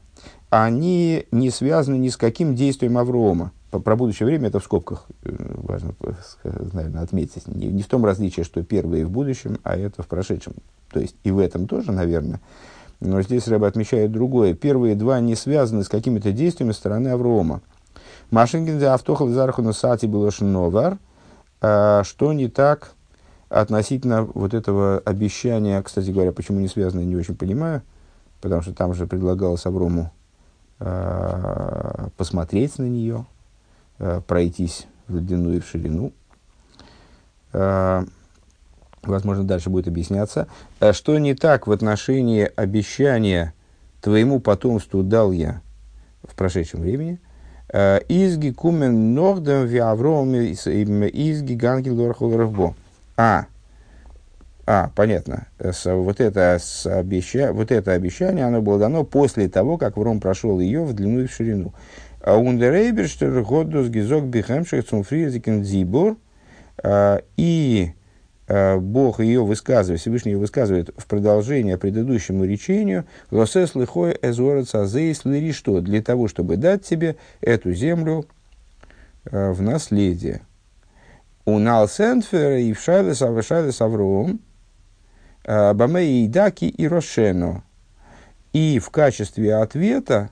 они 0.51 1.27
не 1.33 1.51
связаны 1.51 1.97
ни 1.97 2.11
с 2.11 2.17
каким 2.17 2.55
действием 2.55 2.99
Аврома 2.99 3.53
про 3.71 3.97
будущее 3.97 4.27
время 4.27 4.49
это 4.49 4.61
в 4.61 4.65
скобках 4.65 5.07
э, 5.25 5.31
важно, 5.57 5.95
наверное, 6.73 7.03
отметить. 7.03 7.47
Не, 7.47 7.67
не 7.67 7.83
в 7.83 7.87
том 7.87 8.05
различии, 8.05 8.43
что 8.43 8.63
первое 8.63 9.05
в 9.05 9.11
будущем, 9.11 9.59
а 9.63 9.77
это 9.77 10.03
в 10.03 10.07
прошедшем. 10.07 10.55
То 10.91 11.01
есть 11.01 11.17
и 11.23 11.31
в 11.31 11.39
этом 11.39 11.69
тоже, 11.69 11.93
наверное. 11.93 12.41
Но 13.01 13.21
здесь 13.21 13.47
Рэба 13.47 13.67
отмечает 13.67 14.11
другое. 14.11 14.55
Первые 14.55 14.95
два 14.95 15.21
не 15.21 15.35
связаны 15.35 15.85
с 15.85 15.89
какими-то 15.89 16.33
действиями 16.33 16.73
стороны 16.73 17.09
Аврома. 17.09 17.61
Машингин 18.31 18.83
автохал 18.85 19.29
зархуна 19.29 19.73
сати 19.73 20.07
новар. 20.07 20.99
А 21.61 22.05
что 22.05 22.33
не 22.33 22.49
так 22.49 22.93
относительно 23.51 24.23
вот 24.23 24.55
этого 24.55 25.03
обещания, 25.05 25.81
кстати 25.83 26.11
говоря, 26.11 26.33
почему 26.33 26.61
не 26.61 26.69
связано, 26.69 27.01
не 27.01 27.17
очень 27.17 27.37
понимаю, 27.37 27.83
потому 28.41 28.63
что 28.63 28.73
там 28.73 28.95
же 28.95 29.07
предлагалось 29.07 29.67
Аврому 29.67 30.13
а, 30.79 32.09
посмотреть 32.17 32.79
на 32.79 32.85
нее, 32.85 33.27
Э, 33.29 33.38
пройтись 34.27 34.87
в 35.09 35.21
длину 35.21 35.53
и 35.53 35.61
в 35.61 35.67
ширину. 35.67 36.13
Э, 37.53 38.05
возможно, 39.03 39.45
дальше 39.45 39.71
будет 39.71 39.89
объясняться. 39.89 40.49
Э, 40.81 40.93
что 40.93 41.19
не 41.19 41.35
так 41.35 41.67
в 41.67 41.73
отношении 41.73 42.51
обещания 42.57 43.55
твоему 44.01 44.41
потомству 44.41 45.03
дал 45.03 45.33
я 45.33 45.61
в 46.23 46.35
прошедшем 46.35 46.81
времени? 46.81 47.21
Изги 47.71 48.51
кумен 48.51 49.13
нордем 49.13 49.67
ви 49.67 49.79
авроме 49.79 50.53
изги 50.53 51.53
гангел 51.53 52.15
А, 53.17 53.45
а, 54.67 54.91
понятно. 54.95 55.49
Вот 55.85 56.21
это, 56.21 56.59
обеща... 56.87 57.53
вот 57.53 57.71
это 57.71 57.93
обещание, 57.93 58.47
оно 58.47 58.63
было 58.63 58.79
дано 58.79 59.05
после 59.05 59.51
того, 59.51 59.77
как 59.77 59.99
Вром 59.99 60.19
прошел 60.19 60.61
ее 60.61 60.83
в 60.83 60.95
длину 60.95 61.21
и 61.21 61.27
в 61.27 61.33
ширину. 61.33 61.75
А 62.29 62.37
Ундерейберштер 62.37 63.41
Годус 63.41 63.89
Гизок 63.89 64.25
Бихемших 64.25 64.85
Цумфризикен 64.85 65.65
Зибур. 65.65 66.19
А, 66.77 67.23
и 67.39 67.93
а, 68.47 68.77
Бог 68.77 69.21
ее 69.21 69.43
высказывает, 69.43 70.03
Всевышний 70.03 70.33
ее 70.33 70.39
высказывает 70.39 70.91
в 70.95 71.07
продолжение 71.07 71.79
предыдущему 71.79 72.45
речению 72.45 73.07
«Лосес 73.31 73.75
лихой 73.75 74.15
эзорец 74.21 74.75
азейс 74.75 75.25
лири 75.25 75.53
что?» 75.53 75.81
для 75.81 76.03
того, 76.03 76.29
чтобы 76.29 76.59
дать 76.59 76.85
тебе 76.85 77.17
эту 77.41 77.73
землю 77.73 78.27
в 79.25 79.63
наследие. 79.63 80.43
У 81.47 81.59
Налсенфер 81.59 82.59
и 82.59 82.75
в 82.75 82.81
Шайлес 82.83 83.23
Авшайлес 83.23 83.81
Авром 83.81 84.41
Бамей 85.47 86.27
Идаки 86.27 86.67
и 86.67 86.87
Рошено. 86.87 87.63
И 88.53 88.79
в 88.81 88.91
качестве 88.91 89.55
ответа 89.55 90.29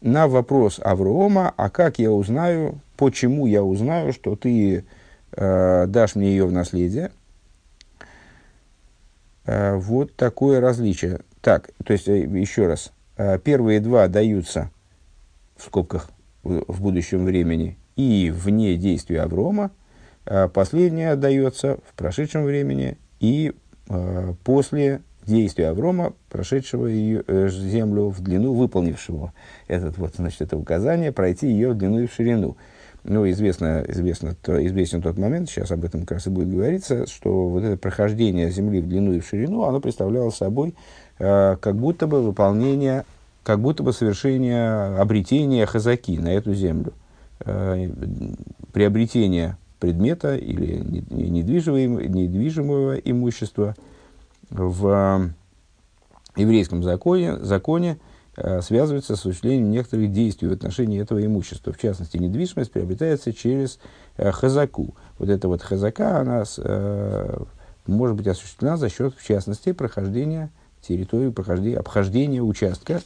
на 0.00 0.28
вопрос 0.28 0.80
Аврома, 0.82 1.52
а 1.56 1.70
как 1.70 1.98
я 1.98 2.10
узнаю, 2.10 2.80
почему 2.96 3.46
я 3.46 3.62
узнаю, 3.62 4.12
что 4.12 4.36
ты 4.36 4.84
э, 5.32 5.86
дашь 5.86 6.14
мне 6.14 6.30
ее 6.30 6.46
в 6.46 6.52
наследие. 6.52 7.12
Э, 9.44 9.76
вот 9.76 10.14
такое 10.16 10.60
различие. 10.60 11.20
Так, 11.46 11.70
то 11.84 11.92
есть, 11.92 12.08
э, 12.08 12.22
еще 12.22 12.66
раз, 12.66 12.92
э, 13.16 13.38
первые 13.38 13.78
два 13.78 14.08
даются 14.08 14.70
в 15.56 15.62
скобках 15.62 16.10
в, 16.42 16.82
будущем 16.82 17.24
времени 17.24 17.78
и 17.94 18.32
вне 18.34 18.76
действия 18.76 19.22
Аврома, 19.22 19.70
э, 20.24 20.48
последнее 20.48 21.14
дается 21.14 21.78
в 21.88 21.94
прошедшем 21.94 22.44
времени 22.44 22.98
и 23.20 23.54
после 24.42 25.02
действия 25.26 25.68
Аврома, 25.68 26.14
прошедшего 26.30 26.86
ее, 26.86 27.22
э, 27.26 27.48
землю 27.48 28.08
в 28.08 28.20
длину, 28.20 28.54
выполнившего 28.54 29.32
этот, 29.68 29.98
вот, 29.98 30.14
значит, 30.16 30.40
это 30.42 30.56
указание, 30.56 31.12
пройти 31.12 31.48
ее 31.48 31.70
в 31.70 31.78
длину 31.78 32.00
и 32.00 32.06
в 32.06 32.12
ширину. 32.12 32.56
Ну, 33.04 33.28
известно, 33.30 33.84
известно, 33.86 34.34
то, 34.34 34.64
известен 34.66 35.00
тот 35.00 35.16
момент, 35.16 35.48
сейчас 35.48 35.70
об 35.70 35.84
этом 35.84 36.00
как 36.00 36.12
раз 36.12 36.26
и 36.26 36.30
будет 36.30 36.50
говориться, 36.50 37.06
что 37.06 37.48
вот 37.48 37.62
это 37.62 37.76
прохождение 37.76 38.50
земли 38.50 38.80
в 38.80 38.88
длину 38.88 39.12
и 39.12 39.20
в 39.20 39.26
ширину, 39.26 39.62
оно 39.62 39.80
представляло 39.80 40.30
собой 40.30 40.74
э, 41.18 41.56
как 41.60 41.76
будто 41.76 42.06
бы 42.06 42.22
выполнение, 42.22 43.04
как 43.44 43.60
будто 43.60 43.82
бы 43.82 43.92
совершение 43.92 44.98
обретения 44.98 45.66
хазаки 45.66 46.18
на 46.18 46.32
эту 46.32 46.54
землю. 46.54 46.92
Э, 47.44 47.88
приобретение 48.72 49.56
предмета 49.78 50.36
или 50.36 50.82
недвижимого, 51.10 52.00
недвижимого 52.00 52.94
имущества– 52.96 53.76
в 54.50 55.30
еврейском 56.36 56.82
законе, 56.82 57.38
законе 57.38 57.98
э, 58.36 58.60
связывается 58.60 59.16
с 59.16 59.20
осуществлением 59.20 59.70
некоторых 59.70 60.12
действий 60.12 60.48
в 60.48 60.52
отношении 60.52 61.00
этого 61.00 61.24
имущества. 61.24 61.72
В 61.72 61.78
частности, 61.78 62.16
недвижимость 62.16 62.72
приобретается 62.72 63.32
через 63.32 63.78
э, 64.16 64.30
хазаку. 64.30 64.94
Вот 65.18 65.28
эта 65.28 65.48
вот 65.48 65.62
хазака, 65.62 66.20
она 66.20 66.44
э, 66.58 67.38
может 67.86 68.16
быть 68.16 68.26
осуществлена 68.26 68.76
за 68.76 68.88
счет, 68.88 69.14
в 69.16 69.26
частности, 69.26 69.72
прохождения 69.72 70.50
территории, 70.82 71.30
прохождения, 71.30 71.78
обхождения 71.78 72.40
участка 72.40 73.00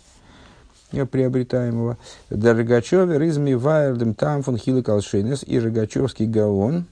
приобретаемого. 0.90 1.98
Дорогачев, 2.28 3.08
Ризми, 3.16 3.54
Вайердем, 3.54 4.12
Тамфон, 4.12 4.58
Хилы, 4.58 4.82
Калшинес 4.82 5.44
и 5.46 5.58
Рогачевский 5.58 6.26
Гаон, 6.26 6.86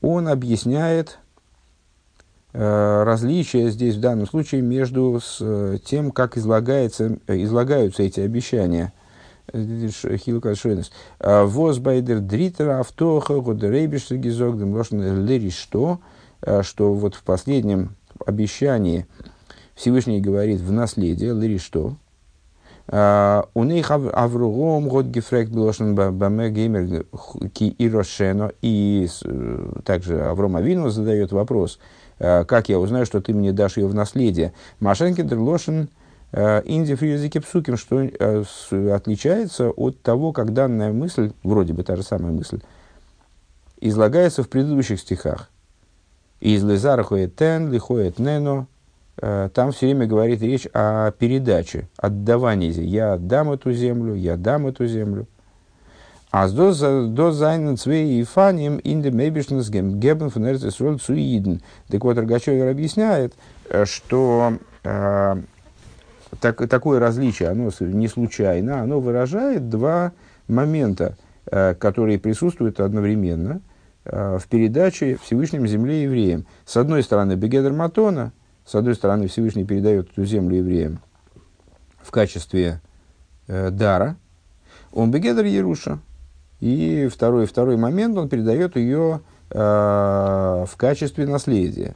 он 0.00 0.28
объясняет 0.28 1.18
Э, 1.18 1.27
различие 2.52 3.70
здесь 3.70 3.96
в 3.96 4.00
данном 4.00 4.26
случае 4.26 4.62
между 4.62 5.20
с, 5.22 5.38
э, 5.40 5.78
тем, 5.84 6.10
как 6.10 6.36
излагается, 6.36 7.18
э, 7.26 7.42
излагаются 7.42 8.02
эти 8.02 8.20
обещания. 8.20 8.92
Хилка 9.50 10.54
Шойнес. 10.54 10.90
Возбайдер 11.20 12.20
дритер 12.20 12.68
автоха 12.68 13.40
годерейбиш 13.40 14.10
гизогдем 14.10 14.74
лошен 14.74 15.24
лери 15.24 15.48
что, 15.48 16.00
что 16.60 16.92
вот 16.92 17.14
в 17.14 17.22
последнем 17.22 17.96
обещании 18.26 19.06
Всевышний 19.74 20.20
говорит 20.20 20.60
в 20.60 20.72
наследие, 20.72 21.32
лири 21.32 21.58
что? 21.58 21.96
А, 22.88 23.46
у 23.54 23.64
них 23.64 23.90
авругом 23.90 24.88
год 24.88 25.06
гефрект 25.06 25.52
блошен 25.52 25.94
баме 25.94 26.50
геймер 26.50 27.06
ки 27.52 27.74
ирошено. 27.78 28.50
И 28.62 29.06
также 29.84 30.22
Авром 30.22 30.56
Авину 30.56 30.88
задает 30.88 31.32
вопрос, 31.32 31.78
как 32.18 32.68
я 32.68 32.78
узнаю, 32.78 33.06
что 33.06 33.20
ты 33.20 33.32
мне 33.32 33.52
дашь 33.52 33.76
ее 33.76 33.86
в 33.86 33.94
наследие? 33.94 34.52
Машенки 34.80 35.22
дерлошен 35.22 35.88
инди 36.32 36.94
в 36.94 37.02
языке 37.02 37.40
псуким, 37.40 37.76
что 37.76 38.06
отличается 38.94 39.70
от 39.70 40.02
того, 40.02 40.32
как 40.32 40.52
данная 40.52 40.92
мысль, 40.92 41.32
вроде 41.42 41.72
бы 41.72 41.84
та 41.84 41.96
же 41.96 42.02
самая 42.02 42.32
мысль, 42.32 42.60
излагается 43.80 44.42
в 44.42 44.48
предыдущих 44.48 45.00
стихах. 45.00 45.48
Из 46.40 46.62
Лизара 46.62 47.04
тен, 47.28 47.72
лихоет 47.72 48.18
нено. 48.18 48.66
Э, 49.20 49.48
там 49.52 49.72
все 49.72 49.86
время 49.86 50.06
говорит 50.06 50.40
речь 50.42 50.68
о 50.72 51.10
передаче, 51.10 51.88
отдавании. 51.96 52.72
Я 52.80 53.14
отдам 53.14 53.50
эту 53.50 53.72
землю, 53.72 54.14
я 54.14 54.36
дам 54.36 54.66
эту 54.66 54.86
землю. 54.86 55.26
А 56.30 56.46
с 56.48 56.52
до 56.52 57.32
зайнен 57.32 57.76
цвей 57.76 58.20
и 58.20 58.24
фаним 58.24 58.80
ин 58.84 59.02
де 59.02 59.10
мейбишнес 59.10 59.70
гебен 59.70 60.30
фон 60.30 60.48
эрцесроль 60.48 60.98
цуиден. 60.98 61.62
Так 61.88 62.04
вот, 62.04 62.18
Рогачевер 62.18 62.68
объясняет, 62.68 63.34
э, 63.70 63.86
что 63.86 64.54
э, 64.84 65.36
так, 66.40 66.68
такое 66.68 67.00
различие, 67.00 67.48
оно 67.48 67.70
не 67.80 68.08
случайно, 68.08 68.80
оно 68.82 69.00
выражает 69.00 69.70
два 69.70 70.12
момента, 70.48 71.16
э, 71.46 71.74
которые 71.74 72.18
присутствуют 72.18 72.80
одновременно– 72.80 73.60
Э, 74.10 74.38
в 74.38 74.48
передаче 74.48 75.18
Всевышним 75.22 75.66
земле 75.66 76.04
евреям. 76.04 76.46
С 76.64 76.76
одной 76.78 77.02
стороны, 77.02 77.34
Бегедер 77.34 77.72
Матона, 77.72 78.32
с 78.64 78.74
одной 78.74 78.94
стороны, 78.94 79.28
Всевышний 79.28 79.64
передает 79.64 80.10
эту 80.10 80.24
землю 80.24 80.56
евреям 80.56 81.00
в 82.00 82.10
качестве 82.10 82.80
э, 83.48 83.70
дара, 83.70 84.16
он 84.92 85.10
Бегедер 85.10 85.44
Еруша. 85.44 85.98
И 86.60 87.08
второй, 87.12 87.46
второй 87.46 87.76
момент, 87.76 88.16
он 88.16 88.28
передает 88.28 88.76
ее 88.76 89.20
э, 89.50 89.58
в 89.58 90.76
качестве 90.76 91.26
наследия. 91.26 91.94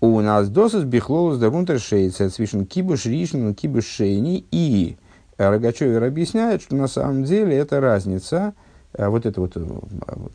У 0.00 0.20
нас 0.20 0.48
досыс 0.48 0.84
бихлолус 0.84 1.38
дарунтер 1.38 1.80
шейца, 1.80 2.28
свишен 2.30 2.66
кибуш 2.66 3.06
ришн, 3.06 3.52
кибуш 3.52 3.86
шейни. 3.86 4.44
И 4.50 4.96
Рогачевер 5.38 6.04
объясняет, 6.04 6.62
что 6.62 6.76
на 6.76 6.86
самом 6.86 7.24
деле 7.24 7.56
это 7.56 7.80
разница– 7.80 8.54
Э, 8.96 9.08
вот 9.08 9.26
это 9.26 9.40
вот 9.40 9.56
э, 9.56 9.60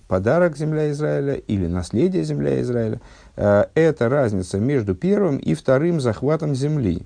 подарок 0.08 0.58
земля 0.58 0.92
Израиля 0.92 1.36
или 1.36 1.68
наследие 1.68 2.24
земля 2.24 2.62
Израиля, 2.62 3.00
э, 3.36 3.66
это 3.74 4.10
разница 4.10 4.60
между 4.60 4.96
первым 4.96 5.38
и 5.38 5.54
вторым 5.54 6.02
захватом 6.02 6.56
земли. 6.56 7.06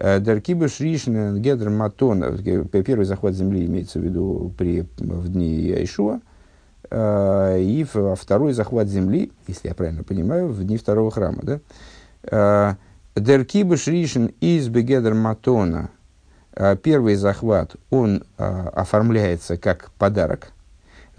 Даркиба 0.00 0.68
Шришна 0.68 1.38
Гедр 1.38 1.68
Матона, 1.68 2.36
первый 2.38 3.04
захват 3.04 3.34
земли 3.34 3.66
имеется 3.66 3.98
в 4.00 4.02
виду 4.02 4.52
при, 4.56 4.86
в 4.98 5.28
дни 5.28 5.72
Айшуа, 5.72 6.20
и 6.90 7.86
второй 8.16 8.52
захват 8.54 8.88
земли, 8.88 9.30
если 9.46 9.68
я 9.68 9.74
правильно 9.74 10.02
понимаю, 10.02 10.48
в 10.48 10.64
дни 10.64 10.78
второго 10.78 11.10
храма. 11.10 11.42
Да? 12.22 12.78
Деркиба 13.14 13.76
Шришн 13.76 14.26
из 14.40 14.68
Бегедр 14.68 15.12
Матона, 15.12 15.90
первый 16.82 17.16
захват, 17.16 17.76
он 17.90 18.24
оформляется 18.38 19.58
как 19.58 19.90
подарок– 19.98 20.52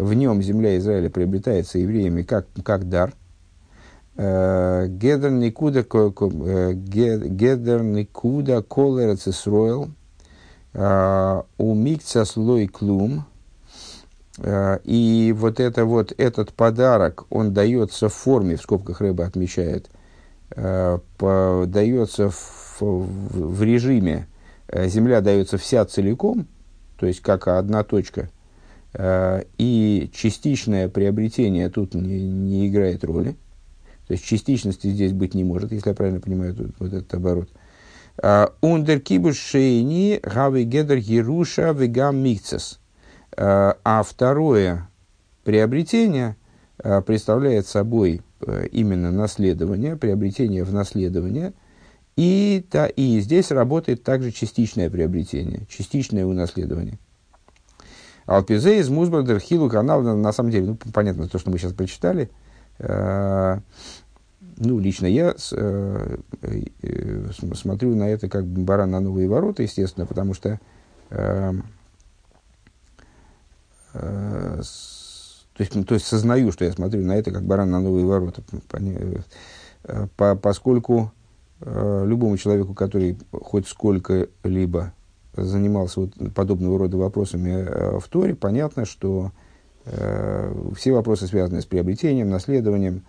в 0.02 0.14
нем 0.14 0.42
земля 0.42 0.78
Израиля 0.78 1.12
приобретается 1.12 1.78
евреями 1.78 2.24
как, 2.24 2.48
как 2.64 2.90
дар. 2.90 3.14
Э, 4.24 4.86
гедер 4.88 5.32
никуда 5.32 5.80
э, 5.80 6.74
гедер 6.76 7.82
никуда 7.82 8.62
колерец 8.62 9.28
Исроил 9.28 9.90
э, 10.74 11.42
у 11.58 11.74
микца 11.74 12.24
слой 12.26 12.68
клум. 12.68 13.26
И 14.86 15.36
вот, 15.38 15.60
это 15.60 15.86
вот 15.86 16.14
этот 16.18 16.54
подарок, 16.54 17.26
он 17.30 17.54
дается 17.54 18.08
в 18.08 18.14
форме, 18.14 18.56
в 18.56 18.62
скобках 18.62 19.02
рыба 19.02 19.26
отмечает, 19.26 19.90
дается 20.50 22.30
в, 22.30 22.80
в, 22.80 23.56
в 23.56 23.62
режиме, 23.62 24.28
земля 24.74 25.20
дается 25.22 25.58
вся 25.58 25.86
целиком, 25.86 26.48
то 26.98 27.08
есть 27.08 27.20
как 27.20 27.50
одна 27.50 27.84
точка– 27.84 28.30
и 28.98 30.10
частичное 30.14 30.88
приобретение 30.90 31.70
тут 31.70 31.94
не, 31.94 32.32
не 32.32 32.68
играет 32.70 33.04
роли. 33.04 33.36
То 34.08 34.14
есть 34.14 34.26
частичности 34.26 34.88
здесь 34.88 35.14
быть 35.14 35.34
не 35.34 35.44
может, 35.44 35.72
если 35.72 35.90
я 35.90 35.96
правильно 35.96 36.20
понимаю 36.20 36.56
тут, 36.56 36.72
вот 36.80 36.94
этот 36.94 37.14
оборот. 37.14 37.50
Ундер 38.62 39.00
кибуш 39.00 39.38
шейни 39.38 40.20
гавы 40.22 40.64
гедер 40.64 40.98
еруша 40.98 41.72
вегам 41.72 42.18
микцес. 42.18 42.80
Э, 43.36 43.74
а 43.84 44.04
второе 44.04 44.90
приобретение 45.44 46.36
э, 46.84 47.02
представляет 47.02 47.68
собой 47.68 48.22
именно 48.72 49.12
наследование, 49.12 49.96
приобретение 49.96 50.64
в 50.64 50.74
наследование. 50.74 51.54
И, 52.16 52.66
да, 52.72 52.88
и 52.88 53.20
здесь 53.20 53.52
работает 53.52 54.04
также 54.04 54.32
частичное 54.32 54.90
приобретение, 54.90 55.68
частичное 55.70 56.26
унаследование. 56.26 56.98
Алпизе 58.26 58.80
из 58.80 58.90
Музбардер 58.90 59.40
Хилу 59.40 59.70
канал, 59.70 60.02
на 60.02 60.32
самом 60.32 60.50
деле, 60.50 60.66
ну, 60.68 60.78
понятно, 60.92 61.28
то, 61.28 61.38
что 61.38 61.52
мы 61.52 61.60
сейчас 61.60 61.74
прочитали. 61.74 62.32
Э, 62.82 63.60
ну, 64.58 64.80
лично 64.80 65.06
я 65.06 65.36
э, 65.52 66.18
э, 66.82 67.30
смотрю 67.56 67.96
на 67.96 68.10
это 68.10 68.28
как 68.28 68.46
баран 68.46 68.92
на 68.92 69.00
новые 69.00 69.28
ворота, 69.28 69.64
естественно, 69.64 70.06
потому 70.06 70.34
что 70.34 70.60
э, 71.10 71.54
э, 73.94 74.62
то, 75.54 75.64
есть, 75.64 75.86
то 75.88 75.94
есть 75.94 76.08
сознаю, 76.08 76.52
что 76.52 76.66
я 76.66 76.72
смотрю 76.72 77.06
на 77.06 77.14
это 77.14 77.32
как 77.32 77.44
баран 77.44 77.70
на 77.72 77.80
новые 77.80 78.06
ворота, 78.06 78.44
э, 78.74 80.08
по, 80.16 80.36
поскольку 80.36 81.12
э, 81.60 82.04
любому 82.08 82.38
человеку, 82.38 82.74
который 82.74 83.18
хоть 83.32 83.68
сколько-либо 83.68 84.94
занимался 85.36 86.02
вот 86.02 86.14
подобного 86.34 86.80
рода 86.80 86.98
вопросами 86.98 87.52
э, 87.52 88.00
в 88.00 88.08
Торе, 88.08 88.36
понятно, 88.36 88.86
что 88.86 89.28
э, 89.28 89.51
все 89.86 90.92
вопросы, 90.92 91.28
связанные 91.28 91.62
с 91.62 91.66
приобретением, 91.66 92.30
наследованием, 92.30 93.04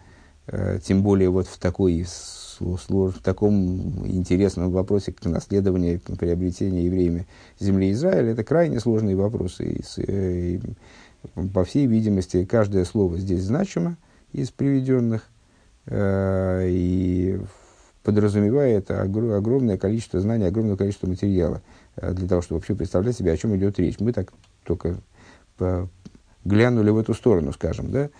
э, 0.46 0.78
тем 0.82 1.02
более 1.02 1.28
вот 1.30 1.46
в, 1.46 1.58
такой, 1.58 2.06
в 2.61 3.22
таком 3.22 4.06
интересном 4.06 4.70
вопросе, 4.70 5.12
как 5.12 5.26
наследование, 5.26 5.98
приобретение 5.98 6.87
евреями 6.87 7.26
земли 7.61 7.92
Израиля, 7.92 8.32
это 8.32 8.44
крайне 8.44 8.80
сложные 8.80 9.16
вопросы. 9.16 9.64
И, 9.64 9.82
э, 10.02 10.56
и, 10.56 10.61
по 11.54 11.64
всей 11.64 11.87
видимости, 11.87 12.44
каждое 12.44 12.85
слово 12.85 13.18
здесь 13.18 13.42
значимо 13.42 13.96
из 14.32 14.50
приведенных, 14.50 15.28
э, 15.87 16.66
и 16.68 17.40
подразумевает 18.02 18.90
огромное 18.90 19.78
количество 19.78 20.20
знаний, 20.20 20.46
огромное 20.46 20.76
количество 20.76 21.06
материала. 21.06 21.62
Э, 21.96 22.12
для 22.12 22.26
того, 22.26 22.42
чтобы 22.42 22.58
вообще 22.58 22.74
представлять 22.74 23.16
себе, 23.16 23.32
о 23.32 23.37
чем 23.37 23.56
идет 23.56 23.78
речь. 23.78 24.00
Мы 24.00 24.12
так 24.12 24.32
только 24.64 24.96
глянули 26.44 26.90
в 26.90 26.98
эту 26.98 27.14
сторону, 27.14 27.52
скажем, 27.52 27.90
да. 27.90 28.11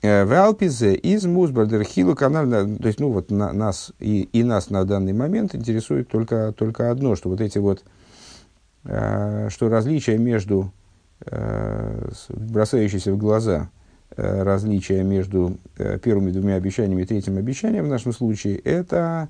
Э, 0.00 0.24
в 0.24 0.32
Алпизе 0.32 0.94
из 0.94 1.24
Музбардер 1.26 1.84
канал, 2.14 2.48
то 2.48 2.86
есть, 2.86 3.00
ну 3.00 3.10
вот 3.10 3.30
на, 3.30 3.52
нас 3.52 3.92
и, 3.98 4.22
и 4.32 4.44
нас 4.44 4.70
на 4.70 4.84
данный 4.84 5.12
момент 5.12 5.54
интересует 5.54 6.08
только, 6.08 6.52
только 6.56 6.90
одно, 6.90 7.16
что 7.16 7.28
вот 7.30 7.40
эти 7.40 7.58
вот, 7.58 7.82
э, 8.84 9.48
что 9.50 9.68
различия 9.68 10.16
между, 10.16 10.72
э, 11.26 12.10
бросающиеся 12.28 13.12
в 13.12 13.18
глаза, 13.18 13.70
э, 14.16 14.42
различия 14.42 15.02
между 15.02 15.56
э, 15.78 15.98
первыми 15.98 16.30
двумя 16.30 16.54
обещаниями 16.54 17.02
и 17.02 17.06
третьим 17.06 17.36
обещанием 17.36 17.86
в 17.86 17.88
нашем 17.88 18.12
случае, 18.12 18.56
это 18.58 19.28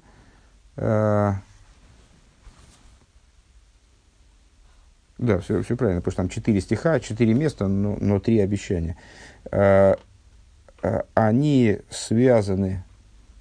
Да, 5.19 5.41
все, 5.41 5.63
все 5.63 5.77
правильно, 5.77 6.01
потому 6.01 6.13
что 6.13 6.23
там 6.23 6.29
четыре 6.29 6.61
стиха, 6.61 7.01
четыре 7.01 7.35
места, 7.35 7.67
но, 7.67 7.97
но 8.01 8.21
три 8.21 8.39
обещания. 8.39 8.97
А, 9.51 9.99
а, 10.81 11.05
они 11.15 11.81
связаны 11.91 12.85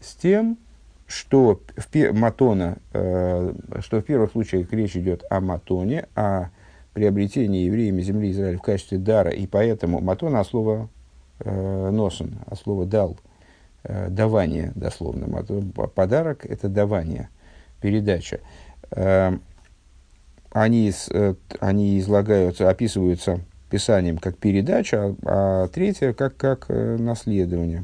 с 0.02 0.16
тем, 0.16 0.58
что 1.06 1.62
в, 1.76 2.14
Матона, 2.14 2.78
э, 2.94 3.54
что 3.80 4.02
в 4.02 4.04
первых 4.04 4.32
случаях 4.32 4.72
речь 4.74 4.98
идет 4.98 5.24
о 5.30 5.40
Матоне, 5.40 6.08
о 6.16 6.50
приобретении 6.94 7.66
евреями 7.66 8.02
земли 8.02 8.32
Израиля 8.32 8.58
в 8.58 8.62
качестве 8.62 8.98
дара, 8.98 9.32
и 9.32 9.48
поэтому 9.48 10.02
Матона, 10.02 10.42
а 10.42 10.44
слово 10.44 10.90
э, 11.40 11.90
носен, 11.92 12.40
а 12.46 12.56
слово 12.56 12.86
дал, 12.86 13.18
э, 13.84 14.10
давание 14.10 14.74
дословно. 14.76 15.44
Подарок– 15.96 16.46
это 16.50 16.68
давание, 16.68 17.30
передача. 17.82 18.40
Э, 20.58 20.62
они, 20.62 20.92
э, 21.12 21.34
они 21.60 22.00
излагаются, 22.00 22.70
описываются 22.70 23.40
писанием 23.70 24.18
как 24.18 24.38
передача, 24.38 25.16
а, 25.24 25.64
а 25.64 25.68
третье 25.68 26.14
как, 26.14 26.38
как 26.38 26.66
э, 26.70 26.98
наследование. 26.98 27.84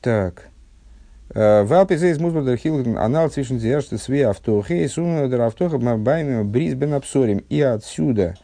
Так. 0.00 0.48
Валпизейс 1.34 2.18
музбадер 2.18 2.58
хилгн 2.58 2.98
анал 2.98 3.30
цвишен 3.30 3.58
зершты 3.58 3.96
све 3.96 4.26
автохе 4.26 4.84
и 4.84 4.88
сунадер 4.88 5.40
автоха 5.40 5.78
байми 5.78 6.42
бризбен 6.42 6.92
абсорим. 6.92 7.38
И 7.48 7.58
отсюда 7.62 8.34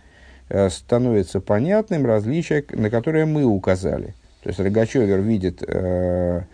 становится 0.71 1.41
понятным 1.41 2.07
различие, 2.07 2.65
на 2.71 2.89
которое 2.89 3.27
мы 3.27 3.45
указали. 3.45 4.15
То 4.43 4.49
есть 4.49 4.61
Рогачевер 4.61 5.21
видит, 5.21 5.63
э, 5.67 6.45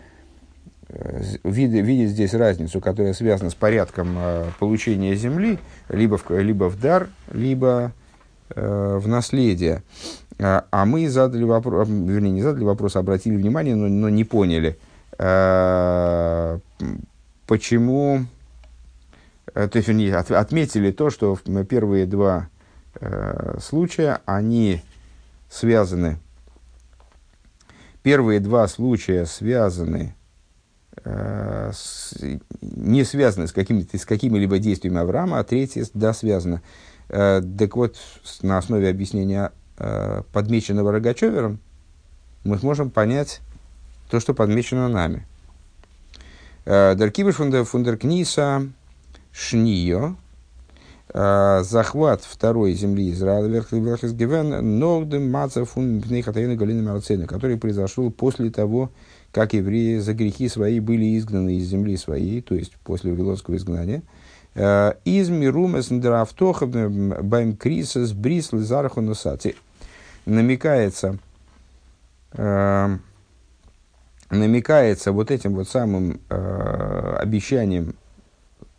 видит, 1.43 1.85
видит 1.85 2.09
здесь 2.09 2.33
разницу, 2.33 2.79
которая 2.81 3.13
связана 3.13 3.49
с 3.49 3.55
порядком 3.55 4.15
э, 4.17 4.45
получения 4.59 5.15
земли, 5.15 5.59
либо 5.89 6.17
в, 6.17 6.29
либо 6.29 6.69
в 6.69 6.79
дар, 6.79 7.09
либо 7.31 7.91
э, 8.49 8.99
в 9.01 9.07
наследие. 9.07 9.83
А, 10.39 10.65
а 10.71 10.85
мы 10.85 11.07
задали 11.09 11.43
вопрос, 11.43 11.87
вернее, 11.87 12.31
не 12.31 12.41
задали 12.41 12.63
вопрос, 12.63 12.95
а 12.95 12.99
обратили 12.99 13.35
внимание, 13.35 13.75
но, 13.75 13.87
но 13.87 14.09
не 14.09 14.23
поняли, 14.23 14.77
э, 15.17 16.59
почему, 17.47 18.25
э, 19.53 19.67
то 19.67 19.77
есть, 19.77 19.87
вернее, 19.87 20.15
от, 20.17 20.31
отметили 20.31 20.91
то, 20.91 21.09
что 21.09 21.37
первые 21.69 22.05
два 22.05 22.49
э, 22.99 23.57
случая, 23.61 24.19
они 24.25 24.81
связаны 25.49 26.19
Первые 28.05 28.39
два 28.39 28.67
случая 28.67 29.25
связаны, 29.25 30.13
э, 30.13 30.24
не 31.05 33.03
связаны 33.03 33.47
с, 33.47 33.51
какими-то, 33.51 33.97
с 33.97 34.05
какими-либо 34.05 34.57
действиями 34.57 34.99
Авраама, 34.99 35.39
а 35.39 35.43
третье, 35.43 35.85
да, 35.93 36.13
связано. 36.13 36.61
Э, 37.09 37.41
так 37.57 37.75
вот, 37.75 37.97
на 38.41 38.57
основе 38.57 38.89
объяснения 38.89 39.51
э, 39.77 40.23
подмеченного 40.33 40.91
Рогачевером, 40.91 41.59
мы 42.43 42.57
сможем 42.57 42.89
понять 42.89 43.41
то, 44.09 44.19
что 44.19 44.33
подмечено 44.33 44.87
нами. 44.89 45.27
Э, 46.65 46.95
Даркибыш 46.95 47.35
фундеркниса 47.35 48.67
шнио, 49.31 50.15
Э, 51.17 51.61
захват 51.63 52.23
второй 52.25 52.73
земли 52.73 53.09
Израиля, 53.11 53.63
Верхесгивен, 53.71 54.79
Нордем, 54.79 55.31
Мацев, 55.31 55.71
Пнейхатаина, 55.75 56.57
Галина 56.57 56.91
Марцена, 56.91 57.25
который 57.25 57.55
произошел 57.55 58.11
после 58.11 58.49
того, 58.49 58.91
как 59.35 59.51
евреи 59.51 59.97
за 59.97 60.13
грехи 60.13 60.47
свои 60.47 60.79
были 60.79 61.17
изгнаны 61.17 61.57
из 61.57 61.67
земли 61.67 61.97
своей, 61.97 62.41
то 62.41 62.55
есть 62.55 62.71
после 62.85 63.11
Вавилонского 63.11 63.57
изгнания. 63.57 64.01
Э, 64.53 64.93
из 65.03 65.27
Мирумес 65.27 65.89
Драфтоха 65.89 66.65
Байм 66.67 67.57
Крисас 67.57 68.13
Брис 68.13 68.53
Лизараху 68.53 69.01
Носати. 69.01 69.57
Намекается, 70.25 71.17
э, 72.31 72.97
намекается 74.29 75.11
вот 75.11 75.31
этим 75.31 75.55
вот 75.55 75.67
самым 75.67 76.21
обещанием 76.29 77.95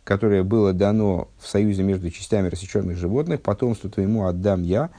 которое 0.03 0.41
было 0.41 0.71
дано 0.71 1.27
в 1.37 1.47
союзе 1.47 1.83
между 1.83 2.09
частями 2.09 2.47
рассеченных 2.47 2.95
животных, 2.95 3.41
потомство 3.41 3.89
твоему 3.89 4.25
отдам 4.25 4.63
я. 4.63 4.89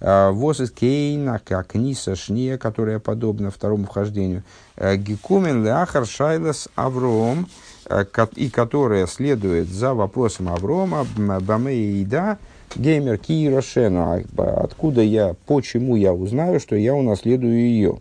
А, 0.00 0.30
Воз 0.30 0.58
кейна, 0.70 1.40
как 1.44 1.74
ниса 1.74 2.14
шния, 2.14 2.56
которая 2.56 2.98
подобна 2.98 3.50
второму 3.50 3.86
вхождению. 3.86 4.44
А, 4.76 4.96
Гекумен 4.96 5.64
леахар 5.64 6.06
шайлас 6.06 6.68
авром, 6.76 7.48
а, 7.86 8.06
и 8.36 8.48
которая 8.48 9.06
следует 9.06 9.68
за 9.68 9.94
вопросом 9.94 10.48
Аврома, 10.50 11.06
баме 11.16 12.04
да, 12.04 12.38
геймер 12.76 13.18
кирошену. 13.18 14.22
Откуда 14.36 15.02
я, 15.02 15.34
почему 15.46 15.96
я 15.96 16.12
узнаю, 16.12 16.60
что 16.60 16.76
я 16.76 16.94
унаследую 16.94 17.58
ее, 17.58 18.00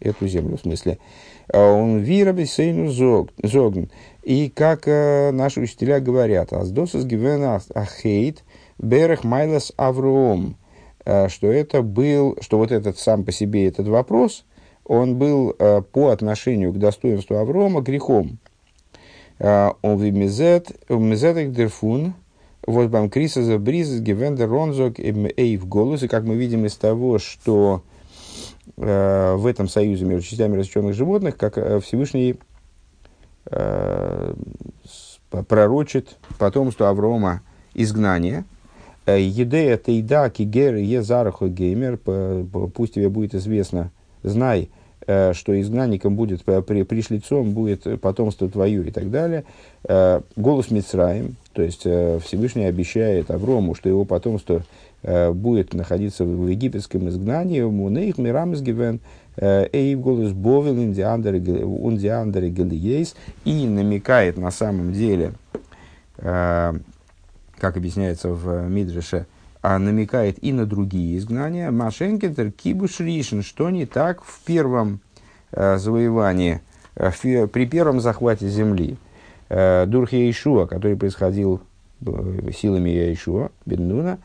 эту 0.00 0.26
землю 0.26 0.56
в 0.56 0.60
смысле. 0.60 0.98
Он 1.52 1.98
вира 1.98 2.32
бисейну 2.32 2.90
зогн. 2.90 3.90
И 4.22 4.48
как 4.48 4.86
э, 4.86 5.32
наши 5.32 5.60
учителя 5.60 5.98
говорят, 5.98 6.52
«Аздосас 6.52 7.04
гивена 7.04 7.60
ахейт 7.74 8.44
берех 8.78 9.24
майлас 9.24 9.72
авроом», 9.76 10.56
э, 10.56 10.59
что 11.04 11.50
это 11.50 11.82
был, 11.82 12.36
что 12.40 12.58
вот 12.58 12.72
этот 12.72 12.98
сам 12.98 13.24
по 13.24 13.32
себе 13.32 13.66
этот 13.66 13.88
вопрос, 13.88 14.44
он 14.90 15.16
был 15.16 15.54
э, 15.56 15.82
по 15.82 16.08
отношению 16.08 16.72
к 16.72 16.78
достоинству 16.78 17.36
Аврома 17.36 17.80
грехом. 17.80 18.38
Э, 19.38 19.70
он 19.82 19.98
вимезет, 19.98 20.72
вимезет 20.88 21.52
дерфун, 21.52 22.14
вот 22.66 22.88
бам 22.90 23.08
криса 23.08 23.42
за 23.42 23.58
бриз 23.58 24.00
гивендер 24.00 24.48
ронзок 24.48 24.98
эй 24.98 25.56
в 25.56 25.66
голос, 25.66 26.02
и 26.02 26.08
как 26.08 26.24
мы 26.24 26.34
видим 26.34 26.66
из 26.66 26.74
того, 26.74 27.20
что 27.20 27.84
э, 28.76 29.34
в 29.36 29.46
этом 29.46 29.68
союзе 29.68 30.04
между 30.06 30.26
частями 30.26 30.56
различенных 30.56 30.94
животных, 30.94 31.36
как 31.36 31.56
э, 31.56 31.78
Всевышний 31.78 32.40
э, 33.46 34.34
пророчит 35.46 36.16
потомство 36.38 36.88
Аврома 36.88 37.42
изгнание. 37.74 38.44
Э, 39.06 39.20
Едея 39.20 39.76
тейда 39.76 40.30
кигер 40.30 40.76
езараху 40.76 41.48
геймер, 41.48 41.98
пусть 42.74 42.94
тебе 42.94 43.08
будет 43.08 43.34
известно, 43.34 43.90
знай, 44.22 44.68
э, 45.06 45.32
что 45.32 45.58
изгнанником 45.60 46.16
будет, 46.16 46.44
при, 46.44 46.82
пришлицом 46.82 47.52
будет 47.52 48.00
потомство 48.00 48.48
твое 48.48 48.86
и 48.86 48.90
так 48.90 49.10
далее. 49.10 49.44
Э, 49.84 50.20
голос 50.36 50.70
Мицраем, 50.70 51.36
то 51.52 51.62
есть 51.62 51.80
Всевышний 51.80 52.64
обещает 52.64 53.30
Аврому, 53.30 53.74
что 53.74 53.88
его 53.88 54.04
потомство 54.04 54.62
будет 55.02 55.72
находиться 55.72 56.24
в 56.26 56.46
египетском 56.46 57.08
изгнании, 57.08 57.62
мунейх 57.62 58.18
мирам 58.18 58.52
изгивен, 58.52 59.00
Эйв 59.38 59.98
голос 59.98 60.32
Бовил 60.32 60.78
Ундиандере 60.78 62.50
Галиейс. 62.50 63.14
И 63.46 63.66
намекает 63.66 64.36
на 64.36 64.50
самом 64.50 64.92
деле, 64.92 65.32
э, 66.18 66.74
как 67.60 67.76
объясняется 67.76 68.30
в 68.30 68.68
Мидреше, 68.68 69.26
а 69.62 69.78
намекает 69.78 70.42
и 70.42 70.52
на 70.52 70.66
другие 70.66 71.18
изгнания. 71.18 71.70
Машенкетер 71.70 72.50
Кибуш 72.50 73.00
Ришин, 73.00 73.42
что 73.42 73.70
не 73.70 73.86
так 73.86 74.24
в 74.24 74.40
первом 74.44 75.00
э, 75.52 75.76
завоевании, 75.76 76.62
э, 76.96 77.46
при 77.46 77.66
первом 77.66 78.00
захвате 78.00 78.48
земли. 78.48 78.96
Дурхи 79.48 80.30
Ишуа, 80.30 80.66
который 80.66 80.96
происходил 80.96 81.60
силами 82.00 83.12
Ишуа, 83.12 83.50
Беннуна, 83.66 84.20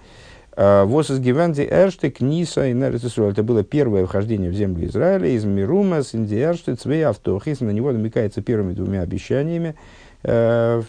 Вос 0.55 1.09
из 1.09 1.19
Гиванди 1.19 1.67
Эршты, 1.67 2.11
Книса 2.11 2.67
и 2.67 2.73
Это 2.73 3.41
было 3.41 3.63
первое 3.63 4.05
вхождение 4.05 4.51
в 4.51 4.53
землю 4.53 4.85
Израиля 4.85 5.27
из 5.29 5.43
Мирума, 5.43 6.03
с 6.03 6.13
Индиаршты, 6.13 6.75
Цвей 6.75 7.07
Автохис. 7.07 7.61
На 7.61 7.71
него 7.71 7.91
намекается 7.91 8.43
первыми 8.43 8.73
двумя 8.73 9.01
обещаниями 9.01 9.69
э, 9.69 9.73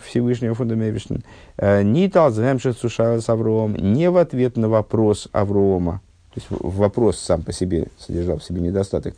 Всевышнего 0.04 0.54
Фундамевишн. 0.54 1.16
Э, 1.58 1.82
не 1.82 2.08
Талзгемшет 2.08 2.78
Сушава 2.78 3.20
с 3.20 3.28
Авроом, 3.28 3.74
не 3.74 4.10
в 4.10 4.16
ответ 4.16 4.56
на 4.56 4.68
вопрос 4.68 5.28
Аврома. 5.32 6.00
То 6.34 6.40
есть 6.40 6.46
вопрос 6.50 7.18
сам 7.18 7.42
по 7.42 7.52
себе 7.52 7.86
содержал 7.98 8.38
в 8.38 8.44
себе 8.44 8.60
недостаток 8.60 9.14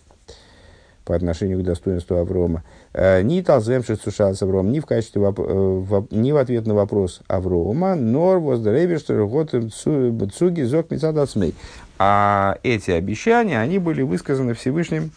по 1.04 1.14
отношению 1.14 1.59
к 1.61 1.62
достоинству 1.62 2.16
Аврома. 2.16 2.62
Э, 2.92 3.22
ни 3.22 3.40
Талземшит 3.40 4.02
Сушас 4.02 4.42
Авром, 4.42 4.70
ни 4.70 4.81
в 4.81 4.87
качестве 4.87 5.22
э, 5.22 6.02
ни 6.11 6.33
в 6.33 6.37
ответ 6.37 6.66
на 6.66 6.74
вопрос 6.74 7.22
Аврома, 7.28 7.94
нор 7.94 8.40
воздрейберштер 8.40 9.24
готем 9.24 9.70
цуги 9.70 10.62
зок 10.62 10.90
мецадацмей. 10.90 11.54
А 11.98 12.59
эти 12.62 12.90
обещания, 12.90 13.59
они 13.59 13.78
были 13.78 14.02
высказаны 14.02 14.52
Всевышним 14.52 15.11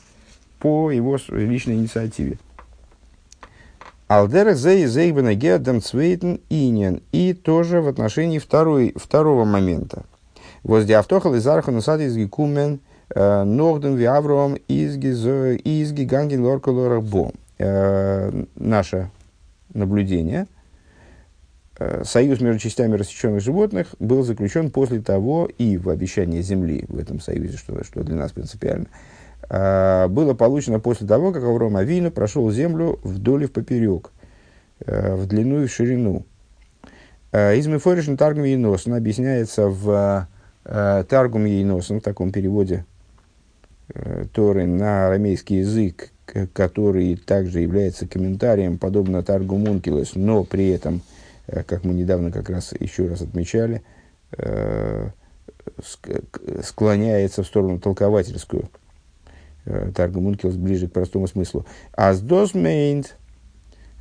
по 0.60 0.92
его 0.92 1.18
личной 1.30 1.76
инициативе. 1.76 2.38
Алдера 4.12 4.54
зей 4.54 4.86
зейбена 4.86 5.36
гердем 5.36 5.82
цвейтен 5.82 6.42
инен. 6.50 7.02
И 7.12 7.34
тоже 7.34 7.82
в 7.82 7.88
отношении 7.88 8.40
второй, 8.40 8.94
второго 8.96 9.46
момента. 9.46 10.04
Возле 10.64 10.98
автохал 10.98 11.36
из 11.36 11.48
архана 11.48 11.82
сад 11.82 12.02
из 12.02 12.16
гекумен– 12.16 12.80
Э, 13.14 13.44
Норден 13.44 13.96
ви 13.96 14.06
Авром 14.06 14.56
из 14.68 14.96
Гиганген 14.98 16.44
Бо. 17.02 17.32
Э, 17.58 18.32
наше 18.56 19.10
наблюдение. 19.74 20.48
Э, 21.78 22.04
союз 22.06 22.40
между 22.40 22.60
частями 22.60 22.96
рассеченных 22.96 23.42
животных 23.42 23.96
был 24.00 24.24
заключен 24.24 24.72
после 24.72 25.02
того, 25.02 25.50
и 25.58 25.78
в 25.78 25.90
обещании 25.90 26.42
Земли 26.42 26.86
в 26.88 26.98
этом 26.98 27.20
союзе, 27.20 27.58
что, 27.58 27.84
что 27.84 28.04
для 28.04 28.16
нас 28.16 28.32
принципиально, 28.32 28.88
было 29.52 30.34
получено 30.34 30.80
после 30.80 31.06
того, 31.06 31.34
как 31.34 31.44
Авром 31.44 31.76
Авину 31.76 32.10
прошел 32.10 32.50
землю 32.52 33.00
вдоль 33.04 33.44
и 33.44 33.48
в 33.48 33.52
поперек, 33.52 34.12
в 34.80 35.26
длину 35.26 35.64
и 35.64 35.68
в 35.68 35.72
ширину. 35.72 36.26
Из 37.34 37.68
Мефоришн 37.68 38.16
Таргум 38.16 38.46
Еносен 38.46 38.94
объясняется 38.94 39.68
в 39.68 40.30
Таргум 40.64 41.44
Еносен, 41.44 42.00
в 42.00 42.04
таком 42.04 42.32
переводе 42.32 42.86
Э, 43.94 44.26
Торы 44.34 44.66
на 44.66 45.08
арамейский 45.08 45.60
язык, 45.60 46.12
который 46.54 47.16
также 47.16 47.60
является 47.60 48.08
комментарием, 48.08 48.78
подобно 48.78 49.24
Таргу 49.24 49.58
Мункилес, 49.58 50.16
но 50.16 50.44
при 50.44 50.70
этом, 50.70 51.02
э, 51.48 51.64
как 51.64 51.84
мы 51.84 51.94
недавно 51.94 52.32
как 52.32 52.50
раз 52.50 52.74
еще 52.80 53.08
раз 53.08 53.22
отмечали, 53.22 53.84
э, 54.38 55.10
склоняется 56.64 57.44
в 57.44 57.48
сторону 57.48 57.80
толковательскую. 57.80 58.70
Таргу 59.66 60.22
Мункилес 60.22 60.56
ближе 60.56 60.88
к 60.88 60.94
простому 60.94 61.28
смыслу. 61.28 61.66
Аз 61.94 62.22
дос 62.22 62.54
мейнт 62.54 63.18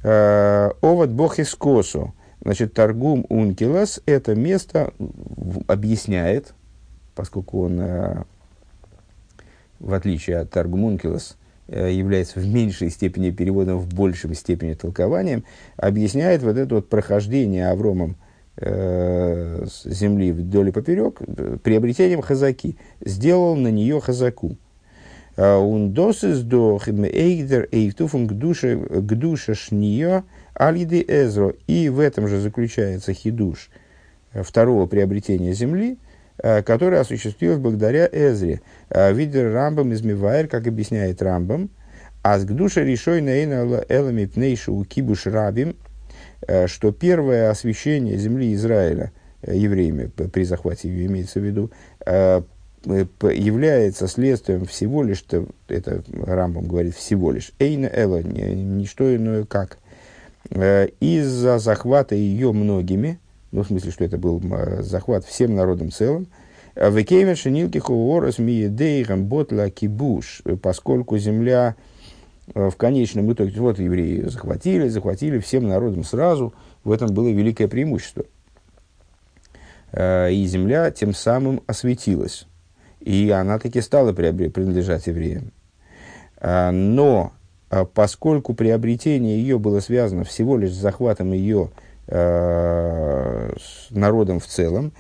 Овод 0.02 1.10
Бохискосу. 1.10 2.14
Значит, 2.42 2.72
Таргум 2.72 3.26
Ункилас 3.28 4.00
это 4.06 4.34
место 4.34 4.94
объясняет, 5.66 6.54
поскольку 7.14 7.64
он, 7.64 7.78
в 9.78 9.92
отличие 9.92 10.38
от 10.38 10.48
Таргум 10.50 10.84
Ункилас, 10.84 11.36
является 11.68 12.40
в 12.40 12.46
меньшей 12.46 12.88
степени 12.90 13.30
переводом, 13.30 13.78
в 13.78 13.92
большей 13.92 14.34
степени 14.34 14.72
толкованием, 14.72 15.44
объясняет 15.76 16.42
вот 16.42 16.56
это 16.56 16.76
вот 16.76 16.88
прохождение 16.88 17.68
Авромом 17.68 18.16
э, 18.56 19.66
земли 19.84 20.32
вдоль 20.32 20.70
и 20.70 20.72
поперек 20.72 21.20
приобретением 21.62 22.22
хазаки. 22.22 22.76
Сделал 23.04 23.54
на 23.54 23.68
нее 23.68 24.00
хазаку. 24.00 24.56
Он 25.36 25.92
досыс 25.92 26.42
до 26.42 26.80
эйдер 26.86 27.68
эйфтуфун 27.72 28.28
к 28.28 28.32
душе 28.32 29.54
шния 29.54 30.24
алиды 30.54 31.04
эзро. 31.06 31.54
И 31.66 31.88
в 31.88 32.00
этом 32.00 32.28
же 32.28 32.40
заключается 32.40 33.12
хидуш 33.12 33.70
второго 34.32 34.86
приобретения 34.86 35.52
земли, 35.52 35.98
которое 36.36 37.00
осуществилось 37.00 37.58
благодаря 37.58 38.08
Эзре. 38.10 38.60
Видер 38.90 39.52
Рамбам 39.52 39.92
из 39.92 40.02
Мивайр, 40.02 40.48
как 40.48 40.66
объясняет 40.66 41.20
Рамбам, 41.20 41.70
а 42.22 42.38
с 42.38 42.44
гдуша 42.44 42.82
решой 42.82 43.20
на 43.20 43.30
элами 43.30 44.26
пнейшу 44.26 44.74
у 44.74 44.84
кибуш 44.84 45.26
рабим, 45.26 45.76
что 46.66 46.92
первое 46.92 47.50
освящение 47.50 48.16
земли 48.18 48.54
Израиля 48.54 49.12
евреями 49.46 50.06
при 50.06 50.44
захвате 50.44 50.88
ее 50.88 51.06
имеется 51.06 51.40
в 51.40 51.44
виду, 51.44 51.70
является 52.84 54.08
следствием 54.08 54.64
всего 54.64 55.02
лишь, 55.02 55.22
это 55.68 56.02
Рамбам 56.12 56.66
говорит 56.66 56.94
всего 56.94 57.30
лишь, 57.30 57.52
эйна 57.58 57.86
эла, 57.86 58.22
не 58.22 58.86
что 58.86 59.14
иное 59.14 59.44
как, 59.44 59.78
из-за 60.50 61.58
захвата 61.58 62.14
ее 62.14 62.52
многими, 62.52 63.18
ну, 63.52 63.62
в 63.62 63.66
смысле, 63.66 63.90
что 63.90 64.04
это 64.04 64.16
был 64.16 64.42
захват 64.80 65.24
всем 65.24 65.54
народом 65.54 65.90
целым, 65.90 66.28
Векеймер 66.74 67.36
шинилки 67.36 67.78
хуорос 67.78 68.38
миедейрам 68.38 69.26
ботла 69.26 69.68
кибуш, 69.70 70.42
поскольку 70.62 71.18
земля 71.18 71.74
в 72.54 72.72
конечном 72.72 73.30
итоге, 73.32 73.60
вот 73.60 73.78
евреи 73.78 74.22
захватили, 74.22 74.88
захватили 74.88 75.38
всем 75.38 75.68
народом 75.68 76.04
сразу, 76.04 76.54
в 76.84 76.92
этом 76.92 77.12
было 77.12 77.28
великое 77.28 77.68
преимущество. 77.68 78.24
И 79.92 80.46
земля 80.48 80.90
тем 80.92 81.12
самым 81.12 81.60
осветилась 81.66 82.46
и 83.00 83.30
она 83.30 83.58
таки 83.58 83.80
стала 83.80 84.12
принадлежать 84.12 85.06
евреям. 85.06 85.52
А, 86.36 86.70
но 86.70 87.32
а, 87.70 87.84
поскольку 87.84 88.54
приобретение 88.54 89.40
ее 89.40 89.58
было 89.58 89.80
связано 89.80 90.24
всего 90.24 90.56
лишь 90.56 90.72
с 90.72 90.80
захватом 90.80 91.32
ее 91.32 91.70
а, 92.06 93.54
с 93.58 93.90
народом 93.90 94.38
в 94.40 94.46
целом, 94.46 94.92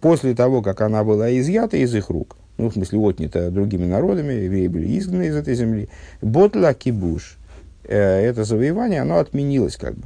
после 0.00 0.34
того, 0.34 0.62
как 0.62 0.80
она 0.80 1.04
была 1.04 1.36
изъята 1.38 1.76
из 1.76 1.94
их 1.94 2.10
рук, 2.10 2.36
ну, 2.58 2.68
в 2.68 2.72
смысле, 2.72 2.98
отнята 2.98 3.50
другими 3.50 3.86
народами, 3.86 4.32
евреи 4.32 4.66
были 4.66 4.98
изгнаны 4.98 5.28
из 5.28 5.36
этой 5.36 5.54
земли, 5.54 5.88
ботла 6.20 6.74
кибуш, 6.74 7.38
э, 7.84 7.96
это 7.96 8.44
завоевание, 8.44 9.00
оно 9.00 9.18
отменилось 9.18 9.76
как 9.76 9.94
бы. 9.94 10.02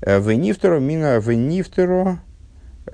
Э, 0.00 0.18
венифтеро 0.18 0.80
мина 0.80 1.18
венифтеро 1.18 2.20
Э, 2.25 2.25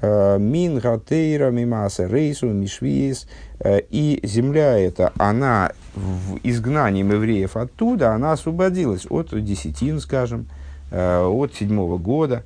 мин 0.01 0.79
гатейра 0.79 1.51
мимаса 1.51 2.07
рейсу 2.07 2.47
мишвиес. 2.47 3.27
Э, 3.61 3.81
и 3.91 4.21
земля 4.23 4.79
эта, 4.79 5.13
она 5.19 5.73
в 5.95 6.39
изгнании 6.43 7.05
евреев 7.05 7.57
оттуда, 7.57 8.13
она 8.15 8.33
освободилась 8.33 9.07
от 9.11 9.31
десятин, 9.45 10.01
скажем, 10.01 10.47
э, 10.91 11.25
от 11.25 11.55
седьмого 11.55 11.99
года. 11.99 12.45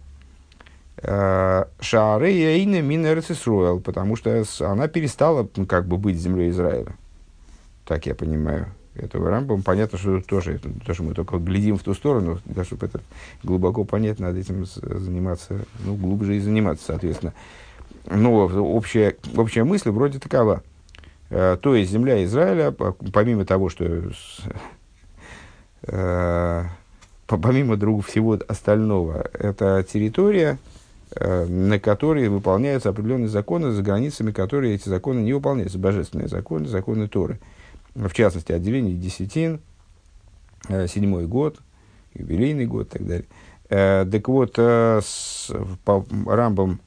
Шаары 0.98 2.30
Яйна 2.30 2.80
Минерцисруэл, 2.80 3.80
потому 3.80 4.16
что 4.16 4.42
она 4.60 4.88
перестала 4.88 5.46
как 5.68 5.86
бы 5.86 5.98
быть 5.98 6.18
землей 6.18 6.48
Израиля. 6.48 6.94
Так 7.84 8.06
я 8.06 8.14
понимаю 8.14 8.68
этого 8.98 9.30
Рамбама. 9.30 9.62
Понятно, 9.62 9.98
что 9.98 10.20
тоже, 10.20 10.54
это, 10.54 10.68
то, 10.84 10.94
что 10.94 11.02
мы 11.02 11.14
только 11.14 11.38
глядим 11.38 11.76
в 11.76 11.82
ту 11.82 11.94
сторону, 11.94 12.40
да, 12.44 12.64
чтобы 12.64 12.86
это 12.86 13.00
глубоко 13.42 13.84
понять, 13.84 14.18
надо 14.18 14.38
этим 14.38 14.64
заниматься, 14.64 15.64
ну, 15.84 15.94
глубже 15.94 16.36
и 16.36 16.40
заниматься, 16.40 16.84
соответственно. 16.86 17.32
Но 18.10 18.32
общая, 18.34 19.16
общая 19.36 19.64
мысль 19.64 19.90
вроде 19.90 20.18
такова. 20.18 20.62
Э, 21.30 21.56
то 21.60 21.74
есть 21.74 21.90
земля 21.90 22.22
Израиля, 22.24 22.72
помимо 23.12 23.44
того, 23.44 23.68
что 23.68 23.84
э, 25.82 26.64
помимо 27.26 27.76
друг 27.76 28.06
всего 28.06 28.38
остального, 28.46 29.28
это 29.32 29.84
территория, 29.90 30.58
э, 31.14 31.46
на 31.46 31.80
которой 31.80 32.28
выполняются 32.28 32.90
определенные 32.90 33.28
законы, 33.28 33.72
за 33.72 33.82
границами 33.82 34.30
которые 34.30 34.74
эти 34.74 34.88
законы 34.88 35.20
не 35.20 35.32
выполняются, 35.32 35.78
божественные 35.78 36.28
законы, 36.28 36.68
законы 36.68 37.08
Торы 37.08 37.38
в 37.96 38.12
частности, 38.12 38.52
отделение 38.52 38.94
десятин, 38.94 39.60
э, 40.68 40.86
седьмой 40.86 41.26
год, 41.26 41.58
юбилейный 42.14 42.66
год 42.66 42.88
и 42.88 42.90
так 42.98 43.06
далее. 43.06 43.26
Э, 43.70 44.06
так 44.10 44.28
вот, 44.28 44.54
э, 44.58 45.00
с, 45.02 45.50
по, 45.84 46.04
Рамбам 46.26 46.80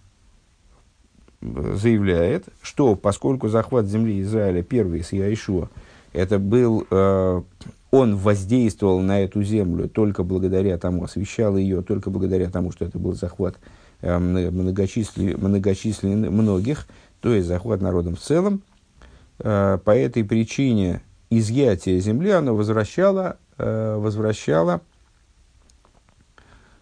заявляет, 1.41 2.45
что 2.61 2.95
поскольку 2.95 3.47
захват 3.47 3.85
земли 3.85 4.21
Израиля 4.21 4.61
первый 4.61 5.03
с 5.03 5.13
Яишуа, 5.13 5.69
это 6.11 6.37
был, 6.37 6.85
он 7.91 8.15
воздействовал 8.17 8.99
на 8.99 9.21
эту 9.21 9.41
землю 9.43 9.87
только 9.87 10.23
благодаря 10.23 10.77
тому, 10.77 11.05
освещал 11.05 11.55
ее 11.55 11.81
только 11.81 12.09
благодаря 12.09 12.49
тому, 12.49 12.73
что 12.73 12.83
это 12.83 12.99
был 12.99 13.13
захват 13.13 13.55
многочисленный, 14.01 15.37
многочисленных 15.37 16.29
многих, 16.29 16.87
то 17.21 17.33
есть 17.33 17.47
захват 17.47 17.79
народом 17.79 18.15
в 18.15 18.19
целом, 18.19 18.63
Э, 18.63 18.68
по 19.39 19.91
этой 19.95 20.23
причине 20.23 21.01
изъятие 21.29 21.99
земли, 21.99 22.31
оно 22.31 22.55
возвращало, 22.55 23.37
э, 23.57 23.95
возвращало 23.97 24.81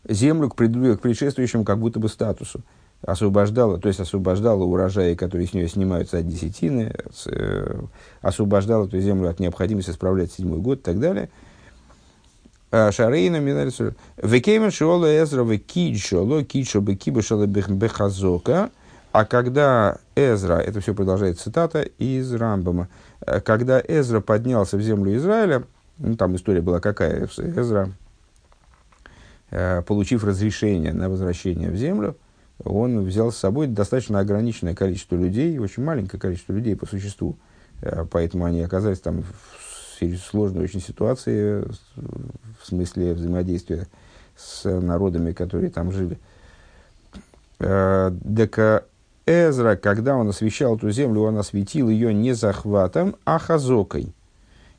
землю 0.08 0.50
к, 0.50 0.56
пред, 0.56 0.72
к 0.98 1.02
предшествующему 1.02 1.64
как 1.64 1.80
будто 1.80 2.00
бы 2.00 2.10
статусу. 2.10 2.62
Освобождало, 3.02 3.78
то 3.78 3.90
есть 3.90 4.00
освобождало 4.00 4.64
урожаи, 4.64 5.14
которые 5.14 5.48
с 5.48 5.54
нее 5.54 5.68
снимаются 5.68 6.18
от 6.18 6.28
десятины, 6.28 6.94
э, 7.28 7.80
освобождало 8.22 8.88
эту 8.88 9.00
землю 9.00 9.30
от 9.30 9.40
необходимости 9.40 9.92
справлять 9.92 10.32
седьмой 10.32 10.60
год 10.60 10.80
и 10.80 10.82
так 10.82 11.00
далее. 11.00 11.30
Шарейна 12.70 13.40
Минарису. 13.40 13.94
Векеймен 14.22 14.72
шиола 14.72 15.06
эзра 15.06 15.44
векидшо, 15.44 16.22
ло 16.22 16.44
кидшо 16.44 16.82
бекиба 16.82 17.22
шала 17.22 17.46
бехазока. 17.46 18.72
А 19.18 19.26
когда 19.26 19.98
Эзра, 20.16 20.60
это 20.60 20.80
все 20.80 20.94
продолжает 20.94 21.40
цитата 21.40 21.82
из 21.82 22.32
Рамбама, 22.32 22.88
э, 23.26 23.42
когда 23.42 23.82
Эзра 23.82 24.20
поднялся 24.22 24.78
в 24.78 24.82
землю 24.84 25.18
Израиля, 25.18 25.64
ну, 25.98 26.16
там 26.16 26.36
история 26.36 26.62
была 26.62 26.80
какая, 26.80 27.26
Эзра, 27.26 27.94
э, 29.50 29.82
получив 29.82 30.24
разрешение 30.24 30.94
на 30.94 31.10
возвращение 31.10 31.72
в 31.72 31.76
землю, 31.76 32.16
он 32.64 33.06
взял 33.06 33.32
с 33.32 33.38
собой 33.38 33.66
достаточно 33.66 34.20
ограниченное 34.20 34.76
количество 34.76 35.16
людей, 35.16 35.58
очень 35.58 35.84
маленькое 35.84 36.22
количество 36.22 36.54
людей 36.54 36.76
по 36.76 36.86
существу, 36.86 37.40
э, 37.82 38.06
поэтому 38.12 38.46
они 38.46 38.62
оказались 38.62 39.00
там 39.00 39.24
в 39.24 40.16
сложной 40.30 40.64
очень 40.64 40.80
ситуации 40.80 41.62
в 41.66 42.68
смысле 42.68 43.16
взаимодействия 43.16 43.88
с 44.36 44.64
народами, 44.80 45.32
которые 45.32 45.72
там 45.72 45.92
жили. 45.92 46.20
Так 47.58 48.86
Эзра, 49.28 49.76
когда 49.76 50.16
он 50.16 50.30
освещал 50.30 50.78
эту 50.78 50.90
землю, 50.90 51.22
он 51.24 51.38
осветил 51.38 51.90
ее 51.90 52.14
не 52.14 52.34
захватом, 52.34 53.18
а 53.26 53.38
хазокой. 53.38 54.14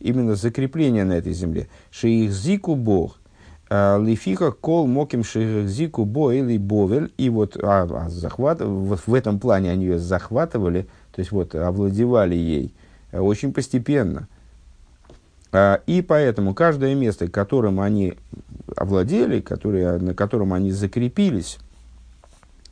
Именно 0.00 0.36
закрепление 0.36 1.04
на 1.04 1.12
этой 1.12 1.34
земле. 1.34 1.68
Шейхзику 1.90 2.74
Бог. 2.74 3.18
А, 3.68 4.00
Лифиха 4.00 4.50
кол 4.50 4.86
моким 4.86 5.22
шейхзику 5.22 6.06
бо 6.06 6.32
или 6.32 6.56
бовель. 6.56 7.12
И 7.18 7.28
вот 7.28 7.58
а, 7.62 7.82
а 7.82 8.08
захват, 8.08 8.62
вот 8.62 9.00
в 9.06 9.12
этом 9.12 9.38
плане 9.38 9.70
они 9.70 9.84
ее 9.84 9.98
захватывали, 9.98 10.88
то 11.12 11.20
есть 11.20 11.30
вот 11.30 11.54
овладевали 11.54 12.34
ей 12.34 12.74
а, 13.12 13.20
очень 13.20 13.52
постепенно. 13.52 14.28
И 15.86 16.04
поэтому 16.06 16.54
каждое 16.54 16.94
место, 16.94 17.28
которым 17.28 17.80
они 17.80 18.14
овладели, 18.76 19.40
которые, 19.40 19.96
на 19.96 20.12
котором 20.12 20.52
они 20.52 20.72
закрепились, 20.72 21.58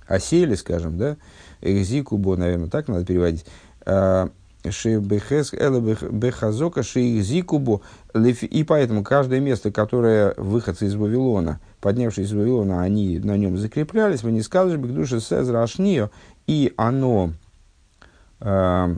осели, 0.07 0.55
скажем, 0.55 0.99
да, 0.99 1.17
Экзикубо, 1.61 2.37
наверное, 2.37 2.69
так 2.69 2.89
надо 2.89 3.05
переводить. 3.05 3.47
А, 3.85 4.31
Шебехес 4.71 5.53
бехазока 5.53 6.83
шейзикубо. 6.83 7.81
И 8.15 8.65
поэтому 8.65 9.03
каждое 9.05 9.41
место, 9.41 9.71
которое 9.71 10.35
выходцы 10.37 10.87
из 10.87 10.95
Вавилона, 10.95 11.61
поднявшись 11.81 12.27
из 12.27 12.33
Вавилона, 12.33 12.83
они 12.83 13.19
на 13.19 13.37
нем 13.37 13.57
закреплялись, 13.59 14.23
вы 14.23 14.33
не 14.33 14.43
скажешь 14.43 14.79
бы 14.79 14.89
душе 14.89 15.21
Сезра 15.21 15.63
Ашнио, 15.63 16.11
и 16.47 16.73
оно, 16.77 17.33
э, 18.41 18.97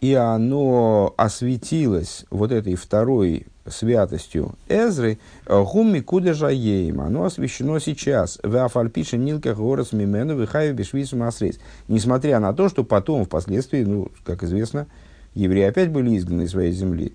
и 0.00 0.14
оно 0.14 1.14
осветилось 1.16 2.24
вот 2.30 2.52
этой 2.52 2.74
второй 2.74 3.46
святостью 3.66 4.54
Эзры, 4.68 5.18
гумми 5.46 6.00
кудежа 6.00 6.48
ейм, 6.48 7.00
оно 7.00 7.24
освящено 7.24 7.78
сейчас, 7.80 8.38
в 8.42 8.64
афальпише 8.64 9.16
нилках 9.16 9.56
горос 9.58 9.92
мимену 9.92 10.36
вихаю 10.36 10.74
бешвису 10.74 11.16
масрейс. 11.16 11.58
Несмотря 11.88 12.40
на 12.40 12.52
то, 12.52 12.68
что 12.68 12.84
потом, 12.84 13.24
впоследствии, 13.24 13.84
ну, 13.84 14.08
как 14.24 14.42
известно, 14.42 14.86
евреи 15.34 15.64
опять 15.64 15.90
были 15.90 16.16
изгнаны 16.16 16.42
из 16.42 16.50
своей 16.50 16.72
земли. 16.72 17.12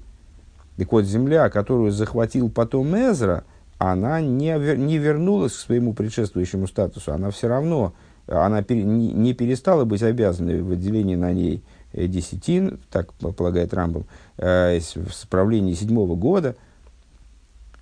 Так 0.78 0.92
вот, 0.92 1.06
земля, 1.06 1.50
которую 1.50 1.92
захватил 1.92 2.50
потом 2.50 2.96
Эзра, 2.96 3.44
она 3.80 4.22
не, 4.22 4.56
не 4.76 4.98
вернулась 4.98 5.54
к 5.54 5.58
своему 5.58 5.94
предшествующему 5.94 6.68
статусу. 6.68 7.14
Она 7.14 7.32
все 7.32 7.48
равно, 7.48 7.94
она 8.28 8.62
пере, 8.62 8.84
не, 8.84 9.34
перестала 9.34 9.86
быть 9.86 10.04
обязанной 10.04 10.62
в 10.62 10.72
отделении 10.72 11.16
на 11.16 11.32
ней 11.34 11.58
э, 11.58 11.77
десятин, 11.94 12.80
так 12.92 13.14
полагает 13.14 13.74
Рамбом, 13.74 14.06
э, 14.38 14.80
с 14.80 15.26
правления 15.30 15.76
седьмого 15.76 16.16
года, 16.16 16.56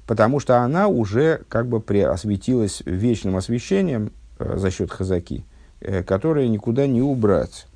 потому 0.05 0.39
что 0.39 0.61
она 0.61 0.87
уже 0.87 1.41
как 1.49 1.67
бы 1.67 1.79
осветилась 2.03 2.81
вечным 2.85 3.35
освещением 3.35 4.11
э, 4.39 4.57
за 4.57 4.71
счет 4.71 4.91
хазаки, 4.91 5.43
э, 5.81 6.03
которое 6.03 6.47
никуда 6.47 6.87
не 6.87 7.01
убрать. 7.01 7.67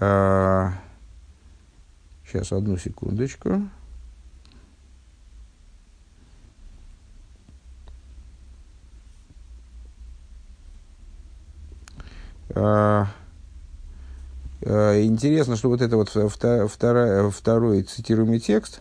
Э, 0.00 0.70
Сейчас, 2.32 2.50
одну 2.50 2.78
секундочку. 2.78 3.60
А, 12.54 13.06
интересно, 14.64 15.56
что 15.56 15.68
вот 15.68 15.80
это 15.80 15.96
вот 15.96 16.08
второй, 16.08 17.30
второй 17.30 17.82
цитируемый 17.82 18.38
текст, 18.38 18.80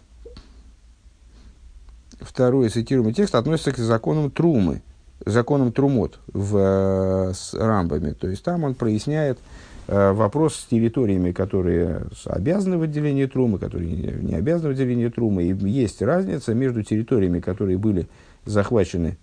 второй 2.19 2.69
цитируемый 2.69 3.13
текст 3.13 3.35
относится 3.35 3.71
к 3.71 3.77
законам 3.77 4.31
Трумы, 4.31 4.81
законам 5.25 5.71
Трумот 5.71 6.19
в, 6.27 7.33
с 7.33 7.53
рамбами. 7.53 8.11
То 8.11 8.27
есть 8.27 8.43
там 8.43 8.63
он 8.63 8.75
проясняет, 8.75 9.39
Э, 9.87 10.13
вопрос 10.13 10.55
с 10.55 10.65
территориями, 10.65 11.31
которые 11.33 12.03
обязаны 12.25 12.77
в 12.77 12.83
отделении 12.83 13.25
трумы, 13.25 13.59
которые 13.59 13.89
не 13.89 14.35
обязаны 14.35 14.69
в 14.69 14.71
отделении 14.71 15.09
трумы. 15.09 15.43
И 15.43 15.53
есть 15.69 16.01
разница 16.01 16.53
между 16.53 16.81
территориями, 16.81 17.41
которые 17.41 17.77
были 17.77 18.07
захвачены 18.45 19.17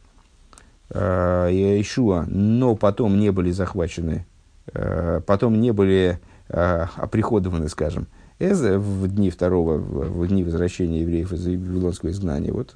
э, 0.90 1.49
Иешуа, 1.51 2.27
но 2.29 2.75
потом 2.75 3.18
не 3.18 3.31
были 3.31 3.51
захвачены, 3.51 4.27
э, 4.75 5.23
потом 5.27 5.59
не 5.59 5.73
были 5.73 6.18
э, 6.18 6.38
оприходованы, 6.49 7.69
скажем, 7.69 8.07
Эза 8.39 8.79
в 8.79 9.09
дни 9.09 9.31
второго, 9.31 9.79
в, 9.79 10.27
дни 10.29 10.45
возвращения 10.45 11.01
евреев 11.01 11.33
из 11.33 11.45
Вавилонского 11.45 12.11
изгнания. 12.11 12.53
Вот 12.53 12.75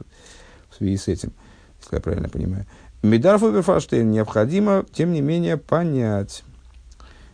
в 0.71 0.75
связи 0.77 0.97
с 0.97 1.09
этим, 1.09 1.33
если 1.81 1.97
я 1.97 2.01
правильно 2.01 2.29
понимаю. 2.29 2.67
Медарфу 3.03 3.53
Ферфаштейн 3.53 4.11
необходимо, 4.11 4.85
тем 4.93 5.13
не 5.13 5.21
менее, 5.21 5.57
понять, 5.57 6.45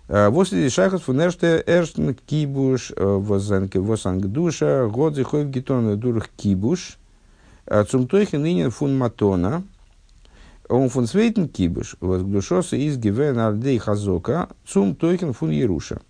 Восли 0.09 0.71
шахас 0.71 1.03
фунерште 1.03 1.63
эрштен 1.67 2.15
кибуш 2.15 2.93
восангдуша 2.97 4.89
годзи 4.91 5.23
хойв 5.23 5.51
гитон 5.51 6.01
дурх 6.01 6.31
кибуш 6.31 6.97
цумтойхен 7.91 8.47
инин 8.47 8.71
фун 8.71 8.97
матона 8.97 9.65
он 10.71 10.89
фун 10.89 11.07
свейтен 11.07 11.47
кибуш 11.47 11.97
возгдушоса 12.01 12.77
из 12.77 12.97
гивен 12.97 13.39
ардей 13.39 13.77
хазока 13.77 14.49
цум 14.67 14.97
тойхен 14.97 15.35
фун 15.35 15.51
еруша. 15.51 16.01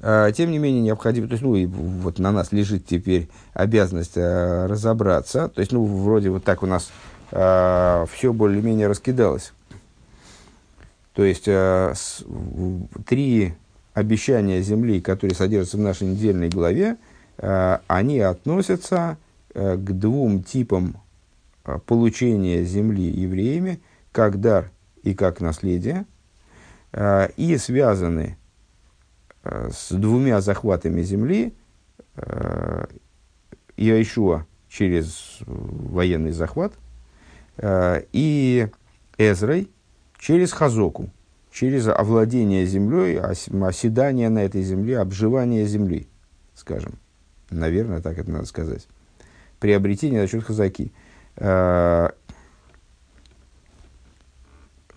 Тем 0.00 0.50
не 0.50 0.58
менее, 0.58 0.80
необходимо, 0.80 1.28
то 1.28 1.34
есть, 1.34 1.42
ну, 1.42 1.54
и 1.54 1.66
вот 1.66 2.18
на 2.18 2.32
нас 2.32 2.52
лежит 2.52 2.86
теперь 2.86 3.28
обязанность 3.52 4.16
э, 4.16 4.66
разобраться. 4.66 5.48
То 5.48 5.60
есть, 5.60 5.72
ну, 5.72 5.84
вроде 5.84 6.30
вот 6.30 6.42
так 6.42 6.62
у 6.62 6.66
нас 6.66 6.90
э, 7.32 8.06
все 8.10 8.32
более-менее 8.32 8.86
раскидалось 8.86 9.52
то 11.20 11.24
есть 11.24 11.48
э, 11.48 11.92
с, 11.94 12.24
три 13.06 13.54
обещания 13.94 14.62
земли, 14.62 15.00
которые 15.00 15.34
содержатся 15.34 15.76
в 15.76 15.80
нашей 15.80 16.08
недельной 16.08 16.48
главе, 16.48 16.96
э, 17.38 17.78
они 17.86 18.20
относятся 18.20 19.18
э, 19.52 19.76
к 19.76 19.92
двум 19.92 20.42
типам 20.42 20.96
получения 21.86 22.64
земли 22.64 23.02
евреями, 23.02 23.80
как 24.12 24.40
дар 24.40 24.70
и 25.02 25.14
как 25.14 25.40
наследие, 25.40 26.06
э, 26.92 27.28
и 27.36 27.56
связаны 27.58 28.38
с 29.42 29.90
двумя 29.90 30.40
захватами 30.40 31.02
земли 31.02 31.54
э, 32.16 32.86
Иошуа 33.76 34.46
через 34.68 35.38
военный 35.46 36.32
захват 36.32 36.74
э, 37.56 38.02
и 38.12 38.68
Эзрой– 39.18 39.70
через 40.20 40.52
хазоку, 40.52 41.10
через 41.50 41.88
овладение 41.88 42.66
землей, 42.66 43.18
оседание 43.18 44.28
на 44.28 44.44
этой 44.44 44.62
земле, 44.62 45.00
обживание 45.00 45.66
земли, 45.66 46.06
скажем. 46.54 46.92
Наверное, 47.48 48.00
так 48.00 48.18
это 48.18 48.30
надо 48.30 48.44
сказать. 48.44 48.86
Приобретение 49.58 50.22
за 50.22 50.28
счет 50.28 50.44
хазаки. 50.44 50.92
А, 51.36 52.12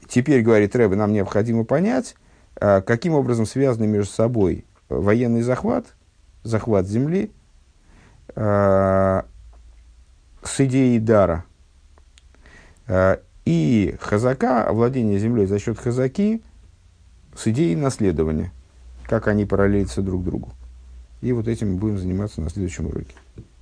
теперь, 0.07 0.41
говорит 0.41 0.75
Рэбе, 0.75 0.95
нам 0.95 1.13
необходимо 1.13 1.63
понять, 1.63 2.15
каким 2.59 3.13
образом 3.13 3.45
связаны 3.45 3.87
между 3.87 4.11
собой 4.11 4.65
военный 4.89 5.41
захват, 5.41 5.95
захват 6.43 6.87
земли, 6.87 7.31
а, 8.35 9.25
с 10.43 10.59
идеей 10.61 10.99
дара 10.99 11.45
и 13.45 13.95
хазака, 13.99 14.67
владение 14.71 15.19
землей 15.19 15.45
за 15.45 15.59
счет 15.59 15.77
хазаки, 15.77 16.41
с 17.35 17.47
идеей 17.47 17.75
наследования, 17.75 18.51
как 19.05 19.27
они 19.27 19.45
параллелятся 19.45 20.01
друг 20.01 20.23
другу. 20.23 20.49
И 21.21 21.31
вот 21.31 21.47
этим 21.47 21.73
мы 21.73 21.77
будем 21.77 21.97
заниматься 21.97 22.41
на 22.41 22.49
следующем 22.49 22.87
уроке. 22.87 23.15